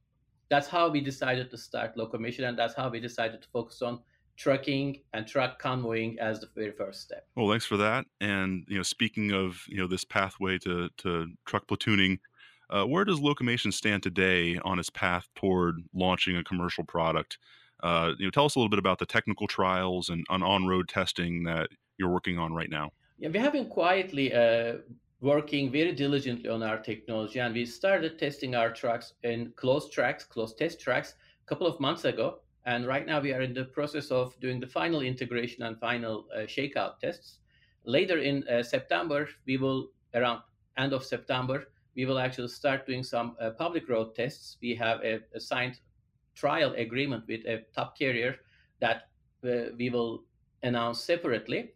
That's 0.50 0.68
how 0.68 0.90
we 0.90 1.02
decided 1.02 1.50
to 1.52 1.58
start 1.58 1.96
Locomation, 1.96 2.48
and 2.48 2.58
that's 2.58 2.76
how 2.76 2.90
we 2.90 3.00
decided 3.00 3.42
to 3.42 3.48
focus 3.50 3.82
on 3.82 4.00
trucking 4.36 5.00
and 5.14 5.28
truck 5.28 5.60
convoying 5.60 6.18
as 6.20 6.40
the 6.40 6.48
very 6.56 6.72
first 6.72 7.02
step. 7.02 7.28
Well, 7.36 7.50
thanks 7.50 7.66
for 7.66 7.78
that. 7.78 8.06
And 8.20 8.66
you 8.68 8.78
know, 8.78 8.84
speaking 8.84 9.32
of 9.32 9.64
you 9.68 9.78
know 9.78 9.88
this 9.88 10.04
pathway 10.04 10.58
to 10.60 10.90
to 10.98 11.28
truck 11.46 11.68
platooning, 11.68 12.20
uh, 12.70 12.86
where 12.86 13.06
does 13.06 13.20
Locomation 13.20 13.74
stand 13.74 14.04
today 14.04 14.60
on 14.64 14.80
its 14.80 14.90
path 14.90 15.28
toward 15.36 15.84
launching 15.94 16.36
a 16.36 16.44
commercial 16.44 16.84
product? 16.84 17.38
Uh, 17.82 18.14
you 18.18 18.26
know, 18.26 18.32
tell 18.32 18.46
us 18.46 18.56
a 18.56 18.60
little 18.60 18.70
bit 18.70 18.80
about 18.80 19.00
the 19.00 19.06
technical 19.06 19.46
trials 19.46 20.10
and 20.10 20.26
on-road 20.30 20.88
testing 20.88 21.44
that 21.44 21.70
you're 21.98 22.10
working 22.10 22.40
on 22.40 22.54
right 22.54 22.70
now. 22.70 22.92
Yeah, 23.20 23.30
we 23.30 23.40
have 23.40 23.54
been 23.54 23.68
quietly 23.68 24.34
uh, 24.34 24.78
working 25.24 25.72
very 25.72 25.94
diligently 25.94 26.50
on 26.50 26.62
our 26.62 26.78
technology, 26.78 27.40
and 27.40 27.56
we 27.56 27.66
started 27.66 28.20
testing 28.20 28.56
our 28.56 28.72
trucks 28.72 29.14
in 29.24 29.54
closed 29.56 29.92
tracks, 29.92 30.26
closed 30.26 30.58
test 30.58 30.82
tracks, 30.82 31.16
a 31.44 31.48
couple 31.48 31.66
of 31.66 31.80
months 31.80 32.04
ago. 32.04 32.40
And 32.66 32.86
right 32.86 33.08
now, 33.08 33.22
we 33.22 33.34
are 33.34 33.42
in 33.42 33.54
the 33.54 33.66
process 33.66 34.12
of 34.12 34.40
doing 34.40 34.60
the 34.60 34.68
final 34.68 35.02
integration 35.02 35.64
and 35.64 35.80
final 35.80 36.26
uh, 36.36 36.42
shakeout 36.42 37.00
tests. 37.00 37.40
Later 37.86 38.20
in 38.20 38.48
uh, 38.48 38.64
September, 38.64 39.30
we 39.48 39.58
will 39.58 39.90
around 40.14 40.42
end 40.78 40.94
of 40.94 41.04
September, 41.04 41.68
we 41.96 42.06
will 42.06 42.20
actually 42.20 42.48
start 42.48 42.86
doing 42.86 43.04
some 43.04 43.36
uh, 43.40 43.52
public 43.52 43.88
road 43.90 44.16
tests. 44.16 44.58
We 44.62 44.76
have 44.76 45.02
a, 45.04 45.20
a, 45.36 45.40
signed 45.40 45.80
trial 46.36 46.74
agreement 46.74 47.26
with 47.28 47.46
a 47.46 47.64
top 47.76 47.98
carrier 47.98 48.38
that 48.80 49.10
uh, 49.46 49.72
we 49.78 49.90
will 49.90 50.24
announce 50.64 51.04
separately. 51.04 51.74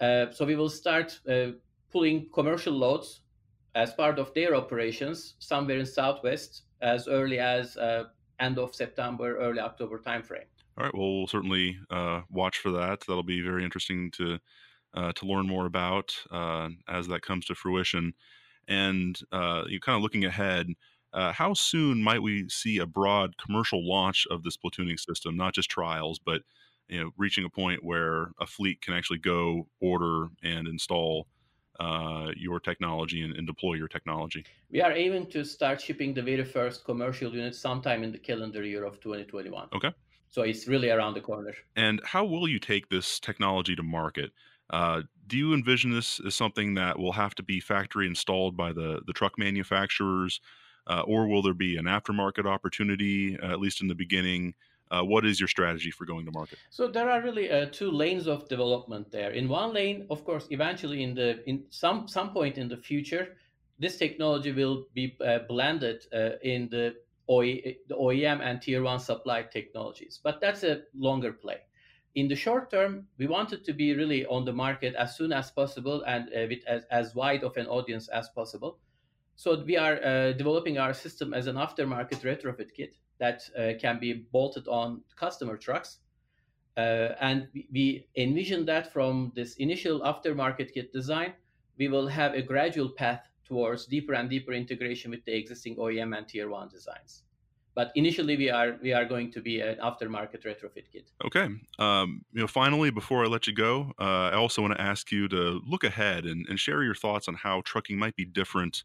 Uh, 0.00 0.26
so 0.32 0.44
we 0.44 0.56
will 0.56 0.68
start 0.68 1.18
uh, 1.28 1.52
pulling 1.96 2.28
commercial 2.34 2.74
loads 2.74 3.20
as 3.74 3.94
part 3.94 4.18
of 4.18 4.34
their 4.34 4.54
operations 4.54 5.34
somewhere 5.38 5.78
in 5.78 5.86
Southwest 5.86 6.64
as 6.82 7.08
early 7.08 7.38
as 7.38 7.78
uh, 7.78 8.04
end 8.38 8.58
of 8.58 8.74
September, 8.74 9.38
early 9.38 9.60
October 9.60 9.98
timeframe. 9.98 10.50
All 10.76 10.84
right. 10.84 10.94
Well, 10.94 11.16
we'll 11.16 11.26
certainly 11.26 11.78
uh, 11.88 12.20
watch 12.28 12.58
for 12.58 12.70
that. 12.72 13.00
That'll 13.00 13.22
be 13.22 13.40
very 13.40 13.64
interesting 13.64 14.10
to 14.18 14.38
to 15.14 15.26
learn 15.26 15.46
more 15.46 15.66
about 15.66 16.14
as 16.88 17.06
that 17.08 17.22
comes 17.22 17.46
to 17.46 17.54
fruition. 17.54 18.12
And 18.68 19.18
uh, 19.32 19.62
you 19.68 19.80
kind 19.80 19.96
of 19.96 20.02
looking 20.02 20.24
ahead, 20.24 20.66
uh, 21.14 21.32
how 21.32 21.54
soon 21.54 22.02
might 22.02 22.22
we 22.22 22.48
see 22.50 22.76
a 22.78 22.86
broad 22.86 23.38
commercial 23.38 23.86
launch 23.86 24.26
of 24.30 24.42
this 24.42 24.56
platooning 24.56 24.98
system? 24.98 25.36
Not 25.36 25.54
just 25.54 25.70
trials, 25.70 26.18
but 26.18 26.42
you 26.88 27.00
know, 27.00 27.10
reaching 27.16 27.44
a 27.44 27.50
point 27.50 27.84
where 27.84 28.32
a 28.38 28.46
fleet 28.46 28.80
can 28.82 28.94
actually 28.94 29.18
go 29.18 29.68
order 29.80 30.28
and 30.42 30.68
install 30.68 31.26
uh, 31.80 32.30
your 32.36 32.60
technology 32.60 33.22
and, 33.22 33.36
and, 33.36 33.46
deploy 33.46 33.74
your 33.74 33.88
technology. 33.88 34.44
We 34.70 34.80
are 34.80 34.92
aiming 34.92 35.26
to 35.30 35.44
start 35.44 35.80
shipping 35.80 36.14
the 36.14 36.22
very 36.22 36.44
first 36.44 36.84
commercial 36.84 37.32
units 37.32 37.58
sometime 37.58 38.02
in 38.02 38.12
the 38.12 38.18
calendar 38.18 38.64
year 38.64 38.84
of 38.84 39.00
2021. 39.00 39.68
Okay. 39.74 39.92
So 40.28 40.42
it's 40.42 40.66
really 40.66 40.90
around 40.90 41.14
the 41.14 41.20
corner. 41.20 41.54
And 41.76 42.00
how 42.04 42.24
will 42.24 42.48
you 42.48 42.58
take 42.58 42.88
this 42.88 43.20
technology 43.20 43.76
to 43.76 43.82
market? 43.82 44.32
Uh, 44.70 45.02
do 45.26 45.36
you 45.36 45.54
envision 45.54 45.90
this 45.90 46.20
as 46.26 46.34
something 46.34 46.74
that 46.74 46.98
will 46.98 47.12
have 47.12 47.34
to 47.36 47.42
be 47.42 47.60
factory 47.60 48.06
installed 48.06 48.56
by 48.56 48.72
the, 48.72 49.00
the 49.06 49.12
truck 49.12 49.38
manufacturers, 49.38 50.40
uh, 50.88 51.02
or 51.02 51.26
will 51.26 51.42
there 51.42 51.54
be 51.54 51.76
an 51.76 51.84
aftermarket 51.84 52.46
opportunity, 52.46 53.38
uh, 53.38 53.50
at 53.50 53.60
least 53.60 53.80
in 53.80 53.88
the 53.88 53.94
beginning? 53.94 54.54
Uh, 54.90 55.02
what 55.02 55.26
is 55.26 55.40
your 55.40 55.48
strategy 55.48 55.90
for 55.90 56.04
going 56.04 56.24
to 56.24 56.30
market? 56.30 56.58
So 56.70 56.86
there 56.86 57.10
are 57.10 57.20
really 57.20 57.50
uh, 57.50 57.66
two 57.72 57.90
lanes 57.90 58.26
of 58.26 58.48
development 58.48 59.10
there. 59.10 59.30
In 59.30 59.48
one 59.48 59.74
lane, 59.74 60.06
of 60.10 60.24
course, 60.24 60.46
eventually 60.50 61.02
in 61.02 61.14
the 61.14 61.42
in 61.48 61.64
some 61.70 62.06
some 62.06 62.32
point 62.32 62.56
in 62.56 62.68
the 62.68 62.76
future, 62.76 63.36
this 63.78 63.96
technology 63.96 64.52
will 64.52 64.86
be 64.94 65.16
uh, 65.24 65.40
blended 65.48 66.06
in 66.42 66.68
the, 66.70 66.94
OE, 67.28 67.74
the 67.88 67.96
OEM 67.96 68.40
and 68.40 68.62
Tier 68.62 68.82
One 68.82 69.00
supply 69.00 69.42
technologies, 69.42 70.20
but 70.22 70.40
that's 70.40 70.62
a 70.62 70.82
longer 70.94 71.32
play 71.32 71.58
in 72.16 72.28
the 72.28 72.34
short 72.34 72.70
term, 72.70 73.06
we 73.18 73.26
wanted 73.26 73.62
to 73.64 73.74
be 73.74 73.94
really 73.94 74.24
on 74.26 74.44
the 74.44 74.52
market 74.52 74.94
as 74.94 75.16
soon 75.16 75.32
as 75.32 75.50
possible 75.50 76.02
and 76.04 76.28
uh, 76.30 76.46
with 76.48 76.64
as, 76.66 76.82
as 76.90 77.14
wide 77.14 77.44
of 77.44 77.56
an 77.58 77.66
audience 77.66 78.08
as 78.08 78.30
possible. 78.30 78.78
So 79.36 79.62
we 79.62 79.76
are 79.76 80.02
uh, 80.02 80.32
developing 80.32 80.78
our 80.78 80.94
system 80.94 81.34
as 81.34 81.46
an 81.46 81.56
aftermarket 81.56 82.22
retrofit 82.22 82.72
kit 82.74 82.96
that 83.18 83.42
uh, 83.58 83.72
can 83.80 83.98
be 83.98 84.26
bolted 84.32 84.68
on 84.68 85.02
customer 85.16 85.56
trucks. 85.56 85.98
Uh, 86.76 87.14
and 87.20 87.48
we 87.72 88.06
envision 88.16 88.66
that 88.66 88.92
from 88.92 89.32
this 89.34 89.54
initial 89.56 90.00
aftermarket 90.00 90.72
kit 90.74 90.92
design, 90.92 91.32
we 91.78 91.88
will 91.88 92.06
have 92.06 92.34
a 92.34 92.42
gradual 92.42 92.90
path 92.90 93.28
towards 93.46 93.86
deeper 93.86 94.12
and 94.14 94.28
deeper 94.28 94.52
integration 94.52 95.10
with 95.10 95.24
the 95.24 95.34
existing 95.34 95.76
OEM 95.76 96.16
and 96.16 96.28
tier 96.28 96.48
one 96.50 96.68
designs. 96.68 97.22
But 97.74 97.92
initially 97.94 98.36
we 98.36 98.50
are 98.50 98.78
we 98.82 98.92
are 98.92 99.04
going 99.04 99.30
to 99.32 99.40
be 99.40 99.60
an 99.60 99.76
aftermarket 99.76 100.42
retrofit 100.44 100.84
kit. 100.92 101.12
Okay 101.24 101.48
um, 101.78 102.24
you 102.32 102.40
know 102.40 102.46
finally 102.46 102.90
before 102.90 103.24
i 103.24 103.28
let 103.28 103.46
you 103.46 103.54
go 103.54 103.92
uh, 104.00 104.30
i 104.32 104.34
also 104.34 104.62
want 104.62 104.74
to 104.74 104.80
ask 104.80 105.12
you 105.12 105.28
to 105.28 105.60
look 105.66 105.84
ahead 105.84 106.24
and, 106.24 106.46
and 106.48 106.58
share 106.58 106.82
your 106.82 106.94
thoughts 106.94 107.28
on 107.28 107.34
how 107.34 107.60
trucking 107.64 107.98
might 107.98 108.16
be 108.16 108.24
different 108.24 108.82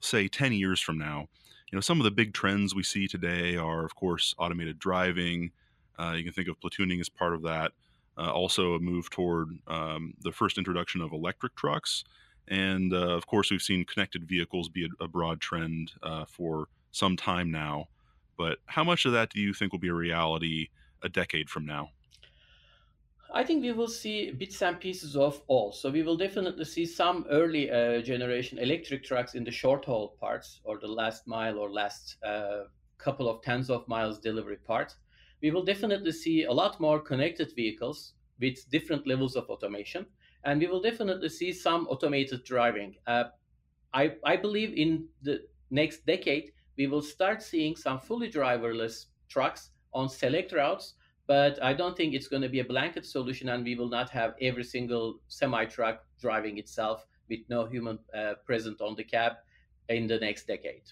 say 0.00 0.26
10 0.26 0.54
years 0.54 0.80
from 0.80 0.98
now 0.98 1.28
you 1.70 1.76
know 1.76 1.80
some 1.80 2.00
of 2.00 2.04
the 2.04 2.10
big 2.10 2.32
trends 2.34 2.74
we 2.74 2.82
see 2.82 3.06
today 3.06 3.56
are 3.56 3.84
of 3.84 3.94
course 3.94 4.34
automated 4.38 4.78
driving 4.78 5.50
uh, 5.98 6.12
you 6.12 6.24
can 6.24 6.32
think 6.32 6.48
of 6.48 6.58
platooning 6.60 7.00
as 7.00 7.08
part 7.08 7.34
of 7.34 7.42
that 7.42 7.72
uh, 8.18 8.30
also 8.32 8.74
a 8.74 8.80
move 8.80 9.10
toward 9.10 9.50
um, 9.66 10.14
the 10.20 10.32
first 10.32 10.58
introduction 10.58 11.00
of 11.00 11.12
electric 11.12 11.54
trucks 11.56 12.04
and 12.48 12.92
uh, 12.92 13.16
of 13.16 13.26
course 13.26 13.50
we've 13.50 13.62
seen 13.62 13.84
connected 13.84 14.24
vehicles 14.24 14.68
be 14.68 14.84
a, 14.84 15.04
a 15.04 15.08
broad 15.08 15.40
trend 15.40 15.92
uh, 16.02 16.24
for 16.26 16.66
some 16.92 17.16
time 17.16 17.50
now 17.50 17.86
but 18.36 18.58
how 18.66 18.82
much 18.82 19.04
of 19.04 19.12
that 19.12 19.30
do 19.30 19.40
you 19.40 19.52
think 19.52 19.72
will 19.72 19.78
be 19.78 19.88
a 19.88 19.94
reality 19.94 20.68
a 21.02 21.08
decade 21.08 21.48
from 21.48 21.66
now? 21.66 21.90
I 23.32 23.44
think 23.44 23.62
we 23.62 23.72
will 23.72 23.88
see 23.88 24.30
bits 24.32 24.60
and 24.62 24.80
pieces 24.80 25.16
of 25.16 25.42
all. 25.46 25.72
So 25.72 25.90
we 25.90 26.02
will 26.02 26.16
definitely 26.16 26.64
see 26.64 26.84
some 26.84 27.26
early 27.30 27.70
uh, 27.70 28.02
generation 28.02 28.58
electric 28.58 29.04
trucks 29.04 29.34
in 29.34 29.44
the 29.44 29.50
short 29.50 29.84
haul 29.84 30.10
parts 30.20 30.60
or 30.64 30.78
the 30.78 30.88
last 30.88 31.26
mile 31.26 31.58
or 31.58 31.70
last 31.70 32.22
uh, 32.22 32.64
couple 32.98 33.28
of 33.28 33.42
tens 33.42 33.70
of 33.70 33.86
miles 33.88 34.18
delivery 34.18 34.56
part. 34.56 34.96
We 35.42 35.50
will 35.50 35.64
definitely 35.64 36.12
see 36.12 36.44
a 36.44 36.52
lot 36.52 36.80
more 36.80 37.00
connected 37.00 37.52
vehicles 37.54 38.14
with 38.40 38.68
different 38.70 39.06
levels 39.06 39.36
of 39.36 39.48
automation. 39.48 40.06
And 40.44 40.60
we 40.60 40.66
will 40.66 40.80
definitely 40.82 41.28
see 41.28 41.52
some 41.52 41.86
automated 41.88 42.44
driving. 42.44 42.96
Uh, 43.06 43.24
I, 43.92 44.16
I 44.24 44.36
believe 44.36 44.72
in 44.76 45.08
the 45.22 45.48
next 45.70 46.06
decade, 46.06 46.52
we 46.76 46.86
will 46.86 47.02
start 47.02 47.42
seeing 47.42 47.76
some 47.76 48.00
fully 48.00 48.30
driverless 48.30 49.06
trucks 49.28 49.70
on 49.92 50.08
select 50.08 50.52
routes, 50.52 50.94
but 51.30 51.62
I 51.62 51.74
don't 51.74 51.96
think 51.96 52.12
it's 52.12 52.26
going 52.26 52.42
to 52.42 52.48
be 52.48 52.58
a 52.58 52.64
blanket 52.64 53.06
solution, 53.06 53.50
and 53.50 53.62
we 53.62 53.76
will 53.76 53.88
not 53.88 54.10
have 54.10 54.34
every 54.42 54.64
single 54.64 55.20
semi 55.28 55.64
truck 55.64 56.04
driving 56.20 56.58
itself 56.58 57.06
with 57.28 57.38
no 57.48 57.66
human 57.66 58.00
uh, 58.12 58.34
present 58.44 58.80
on 58.80 58.96
the 58.96 59.04
cab 59.04 59.34
in 59.88 60.08
the 60.08 60.18
next 60.18 60.48
decade. 60.48 60.86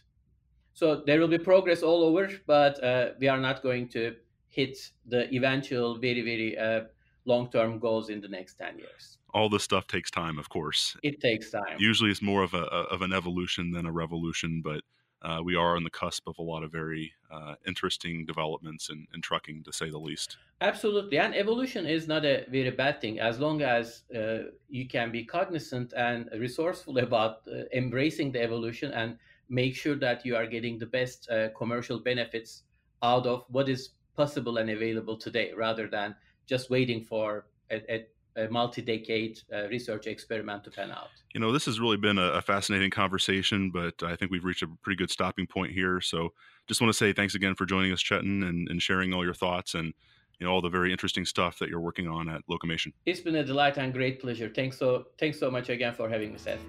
So 0.74 1.02
there 1.04 1.18
will 1.18 1.26
be 1.26 1.38
progress 1.38 1.82
all 1.82 2.04
over, 2.04 2.30
but 2.46 2.80
uh, 2.84 3.14
we 3.18 3.26
are 3.26 3.40
not 3.40 3.64
going 3.64 3.88
to 3.88 4.14
hit 4.48 4.78
the 5.06 5.28
eventual 5.34 5.98
very, 5.98 6.22
very 6.22 6.56
uh, 6.56 6.82
long 7.24 7.50
term 7.50 7.80
goals 7.80 8.08
in 8.08 8.20
the 8.20 8.28
next 8.28 8.54
10 8.58 8.78
years. 8.78 9.18
All 9.34 9.48
this 9.48 9.64
stuff 9.64 9.88
takes 9.88 10.08
time, 10.08 10.38
of 10.38 10.48
course. 10.48 10.96
It 11.02 11.20
takes 11.20 11.50
time. 11.50 11.78
Usually 11.78 12.12
it's 12.12 12.22
more 12.22 12.44
of, 12.44 12.54
a, 12.54 12.62
of 12.94 13.02
an 13.02 13.12
evolution 13.12 13.72
than 13.72 13.86
a 13.86 13.92
revolution, 13.92 14.62
but 14.62 14.82
uh, 15.22 15.40
we 15.42 15.56
are 15.56 15.76
on 15.76 15.82
the 15.82 15.90
cusp 15.90 16.28
of 16.28 16.38
a 16.38 16.42
lot 16.42 16.62
of 16.62 16.70
very 16.70 17.12
uh, 17.30 17.54
interesting 17.66 18.24
developments 18.24 18.88
in, 18.88 19.06
in, 19.12 19.20
trucking, 19.20 19.64
to 19.64 19.72
say 19.72 19.90
the 19.90 19.98
least. 19.98 20.36
Absolutely. 20.60 21.18
And 21.18 21.34
evolution 21.34 21.86
is 21.86 22.06
not 22.06 22.24
a 22.24 22.44
very 22.48 22.70
bad 22.70 23.00
thing 23.00 23.18
as 23.18 23.38
long 23.40 23.62
as 23.62 24.02
uh, 24.14 24.50
you 24.68 24.86
can 24.86 25.10
be 25.10 25.24
cognizant 25.24 25.92
and 25.96 26.28
resourceful 26.38 26.98
about 27.06 27.38
uh, 27.48 27.64
embracing 27.72 28.32
the 28.32 28.42
evolution 28.42 28.92
and 28.92 29.18
make 29.48 29.74
sure 29.74 29.96
that 29.96 30.24
you 30.24 30.36
are 30.36 30.46
getting 30.46 30.78
the 30.78 30.86
best 30.86 31.28
uh, 31.30 31.48
commercial 31.56 31.98
benefits 31.98 32.62
out 33.02 33.26
of 33.26 33.44
what 33.48 33.68
is 33.68 33.90
possible 34.16 34.58
and 34.58 34.70
available 34.70 35.16
today 35.16 35.52
rather 35.56 35.88
than 35.88 36.14
just 36.46 36.70
waiting 36.70 37.02
for 37.02 37.46
a, 37.70 37.76
a 37.92 38.06
multi-decade 38.50 39.40
uh, 39.52 39.68
research 39.68 40.06
experiment 40.06 40.64
to 40.64 40.70
pan 40.70 40.90
out. 40.90 41.08
You 41.34 41.40
know, 41.40 41.52
this 41.52 41.66
has 41.66 41.80
really 41.80 41.96
been 41.96 42.18
a, 42.18 42.32
a, 42.32 42.42
fascinating 42.42 42.90
conversation, 42.90 43.70
but 43.70 44.02
I 44.02 44.16
think 44.16 44.30
we've 44.30 44.44
reached 44.44 44.62
a 44.62 44.68
pretty 44.82 44.96
good 44.96 45.10
stopping 45.10 45.46
point 45.46 45.72
here. 45.72 46.00
So, 46.00 46.32
just 46.68 46.80
want 46.80 46.90
to 46.92 46.96
say 46.96 47.12
thanks 47.12 47.34
again 47.34 47.54
for 47.54 47.66
joining 47.66 47.92
us, 47.92 48.02
Cetin, 48.02 48.46
and, 48.48 48.68
and 48.68 48.80
sharing 48.80 49.12
all 49.12 49.24
your 49.24 49.34
thoughts 49.34 49.74
and 49.74 49.92
you 50.38 50.46
know 50.46 50.52
all 50.52 50.60
the 50.60 50.68
very 50.68 50.92
interesting 50.92 51.24
stuff 51.24 51.58
that 51.58 51.68
you're 51.68 51.80
working 51.80 52.06
on 52.06 52.28
at 52.28 52.42
Locomation. 52.48 52.92
It's 53.06 53.20
been 53.20 53.36
a 53.36 53.44
delight 53.44 53.76
and 53.76 53.92
great 53.92 54.20
pleasure. 54.20 54.48
Thanks 54.48 54.78
so 54.78 55.06
thanks 55.18 55.38
so 55.38 55.50
much 55.50 55.68
again 55.68 55.94
for 55.94 56.08
having 56.08 56.32
me, 56.32 56.38
Seth. 56.38 56.60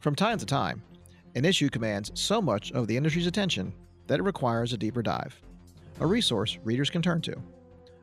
From 0.00 0.14
time 0.14 0.38
to 0.38 0.46
time, 0.46 0.82
an 1.34 1.44
issue 1.44 1.68
commands 1.68 2.10
so 2.14 2.40
much 2.40 2.72
of 2.72 2.86
the 2.86 2.96
industry's 2.96 3.26
attention 3.26 3.74
that 4.06 4.20
it 4.20 4.22
requires 4.22 4.72
a 4.72 4.78
deeper 4.78 5.02
dive 5.02 5.40
a 6.00 6.06
resource 6.06 6.58
readers 6.62 6.90
can 6.90 7.02
turn 7.02 7.20
to. 7.22 7.34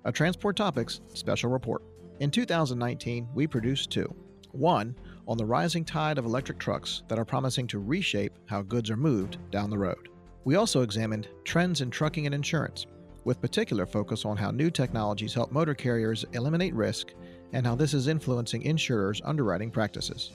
a 0.03 0.11
Transport 0.11 0.55
Topics 0.55 1.01
special 1.13 1.49
report. 1.49 1.81
In 2.19 2.29
2019, 2.29 3.27
we 3.33 3.47
produced 3.47 3.89
two. 3.89 4.13
One 4.51 4.95
on 5.27 5.37
the 5.37 5.45
rising 5.45 5.83
tide 5.83 6.17
of 6.17 6.25
electric 6.25 6.59
trucks 6.59 7.03
that 7.07 7.17
are 7.17 7.25
promising 7.25 7.67
to 7.67 7.79
reshape 7.79 8.33
how 8.45 8.61
goods 8.61 8.89
are 8.89 8.97
moved 8.97 9.37
down 9.49 9.69
the 9.69 9.77
road. 9.77 10.09
We 10.43 10.55
also 10.55 10.81
examined 10.81 11.27
trends 11.43 11.81
in 11.81 11.89
trucking 11.89 12.25
and 12.25 12.35
insurance, 12.35 12.85
with 13.23 13.41
particular 13.41 13.85
focus 13.85 14.25
on 14.25 14.37
how 14.37 14.51
new 14.51 14.69
technologies 14.69 15.33
help 15.33 15.51
motor 15.51 15.73
carriers 15.73 16.25
eliminate 16.33 16.75
risk 16.75 17.13
and 17.53 17.65
how 17.65 17.75
this 17.75 17.93
is 17.93 18.07
influencing 18.07 18.61
insurers' 18.61 19.21
underwriting 19.23 19.71
practices. 19.71 20.31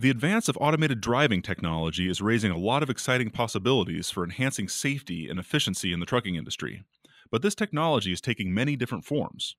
The 0.00 0.10
advance 0.10 0.48
of 0.48 0.56
automated 0.60 1.02
driving 1.02 1.42
technology 1.42 2.08
is 2.08 2.22
raising 2.22 2.50
a 2.50 2.58
lot 2.58 2.82
of 2.82 2.88
exciting 2.88 3.28
possibilities 3.28 4.10
for 4.10 4.24
enhancing 4.24 4.68
safety 4.68 5.28
and 5.28 5.38
efficiency 5.38 5.92
in 5.92 6.00
the 6.00 6.06
trucking 6.06 6.36
industry. 6.36 6.84
But 7.30 7.42
this 7.42 7.54
technology 7.54 8.12
is 8.12 8.22
taking 8.22 8.54
many 8.54 8.76
different 8.76 9.04
forms. 9.04 9.56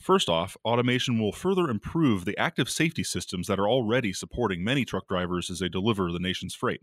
First 0.00 0.28
off, 0.28 0.56
automation 0.64 1.18
will 1.18 1.32
further 1.32 1.68
improve 1.68 2.24
the 2.24 2.38
active 2.38 2.70
safety 2.70 3.02
systems 3.02 3.48
that 3.48 3.58
are 3.58 3.68
already 3.68 4.12
supporting 4.12 4.62
many 4.62 4.84
truck 4.84 5.08
drivers 5.08 5.50
as 5.50 5.58
they 5.58 5.68
deliver 5.68 6.12
the 6.12 6.20
nation's 6.20 6.54
freight. 6.54 6.82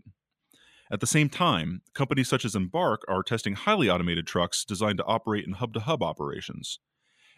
At 0.90 1.00
the 1.00 1.06
same 1.06 1.28
time, 1.28 1.82
companies 1.94 2.28
such 2.28 2.44
as 2.44 2.54
Embark 2.54 3.02
are 3.08 3.22
testing 3.22 3.54
highly 3.54 3.90
automated 3.90 4.26
trucks 4.26 4.64
designed 4.64 4.98
to 4.98 5.04
operate 5.04 5.46
in 5.46 5.54
hub 5.54 5.72
to 5.74 5.80
hub 5.80 6.02
operations. 6.02 6.78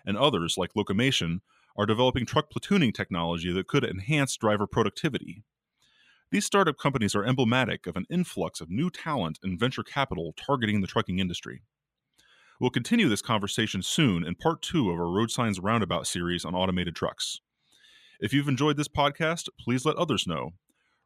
And 0.05 0.19
others, 0.19 0.57
like 0.59 0.75
Locomation, 0.75 1.41
are 1.77 1.87
developing 1.87 2.27
truck 2.27 2.51
platooning 2.51 2.93
technology 2.93 3.53
that 3.53 3.69
could 3.69 3.85
enhance 3.85 4.37
driver 4.37 4.67
productivity. 4.67 5.45
These 6.31 6.45
startup 6.45 6.77
companies 6.77 7.15
are 7.15 7.25
emblematic 7.25 7.87
of 7.87 7.97
an 7.97 8.05
influx 8.11 8.61
of 8.61 8.69
new 8.69 8.91
talent 8.91 9.39
and 9.43 9.59
venture 9.59 9.85
capital 9.85 10.35
targeting 10.37 10.81
the 10.81 10.87
trucking 10.87 11.21
industry. 11.21 11.63
We'll 12.61 12.71
continue 12.71 13.09
this 13.09 13.23
conversation 13.23 13.83
soon 13.83 14.25
in 14.25 14.35
part 14.35 14.63
two 14.63 14.91
of 14.91 14.99
our 14.99 15.09
Road 15.09 15.31
Signs 15.31 15.61
Roundabout 15.61 16.09
series 16.09 16.45
on 16.45 16.57
automated 16.57 16.97
trucks. 16.97 17.41
If 18.19 18.33
you've 18.33 18.49
enjoyed 18.49 18.77
this 18.77 18.89
podcast, 18.89 19.49
please 19.61 19.85
let 19.85 19.97
others 19.97 20.27
know. 20.27 20.51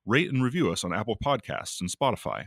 Rate 0.07 0.33
and 0.33 0.43
review 0.43 0.73
us 0.73 0.83
on 0.83 0.95
Apple 0.95 1.19
Podcasts 1.23 1.81
and 1.81 1.91
Spotify. 1.91 2.47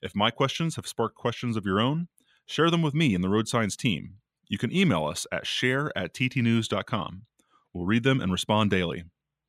If 0.00 0.16
my 0.16 0.30
questions 0.30 0.76
have 0.76 0.86
sparked 0.86 1.14
questions 1.14 1.56
of 1.56 1.66
your 1.66 1.78
own, 1.78 2.08
share 2.46 2.70
them 2.70 2.80
with 2.80 2.94
me 2.94 3.14
and 3.14 3.22
the 3.22 3.28
Road 3.28 3.48
Signs 3.48 3.76
team. 3.76 4.14
You 4.48 4.56
can 4.56 4.74
email 4.74 5.04
us 5.04 5.26
at 5.30 5.46
share 5.46 5.92
at 5.96 6.14
ttnews.com. 6.14 7.26
We'll 7.74 7.84
read 7.84 8.02
them 8.02 8.20
and 8.20 8.32
respond 8.32 8.70
daily. 8.70 9.04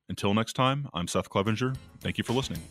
Until 0.10 0.34
next 0.34 0.54
time, 0.54 0.90
I'm 0.94 1.08
Seth 1.08 1.30
Clevenger. 1.30 1.74
Thank 2.02 2.18
you 2.18 2.26
for 2.26 2.34
listening. 2.34 2.62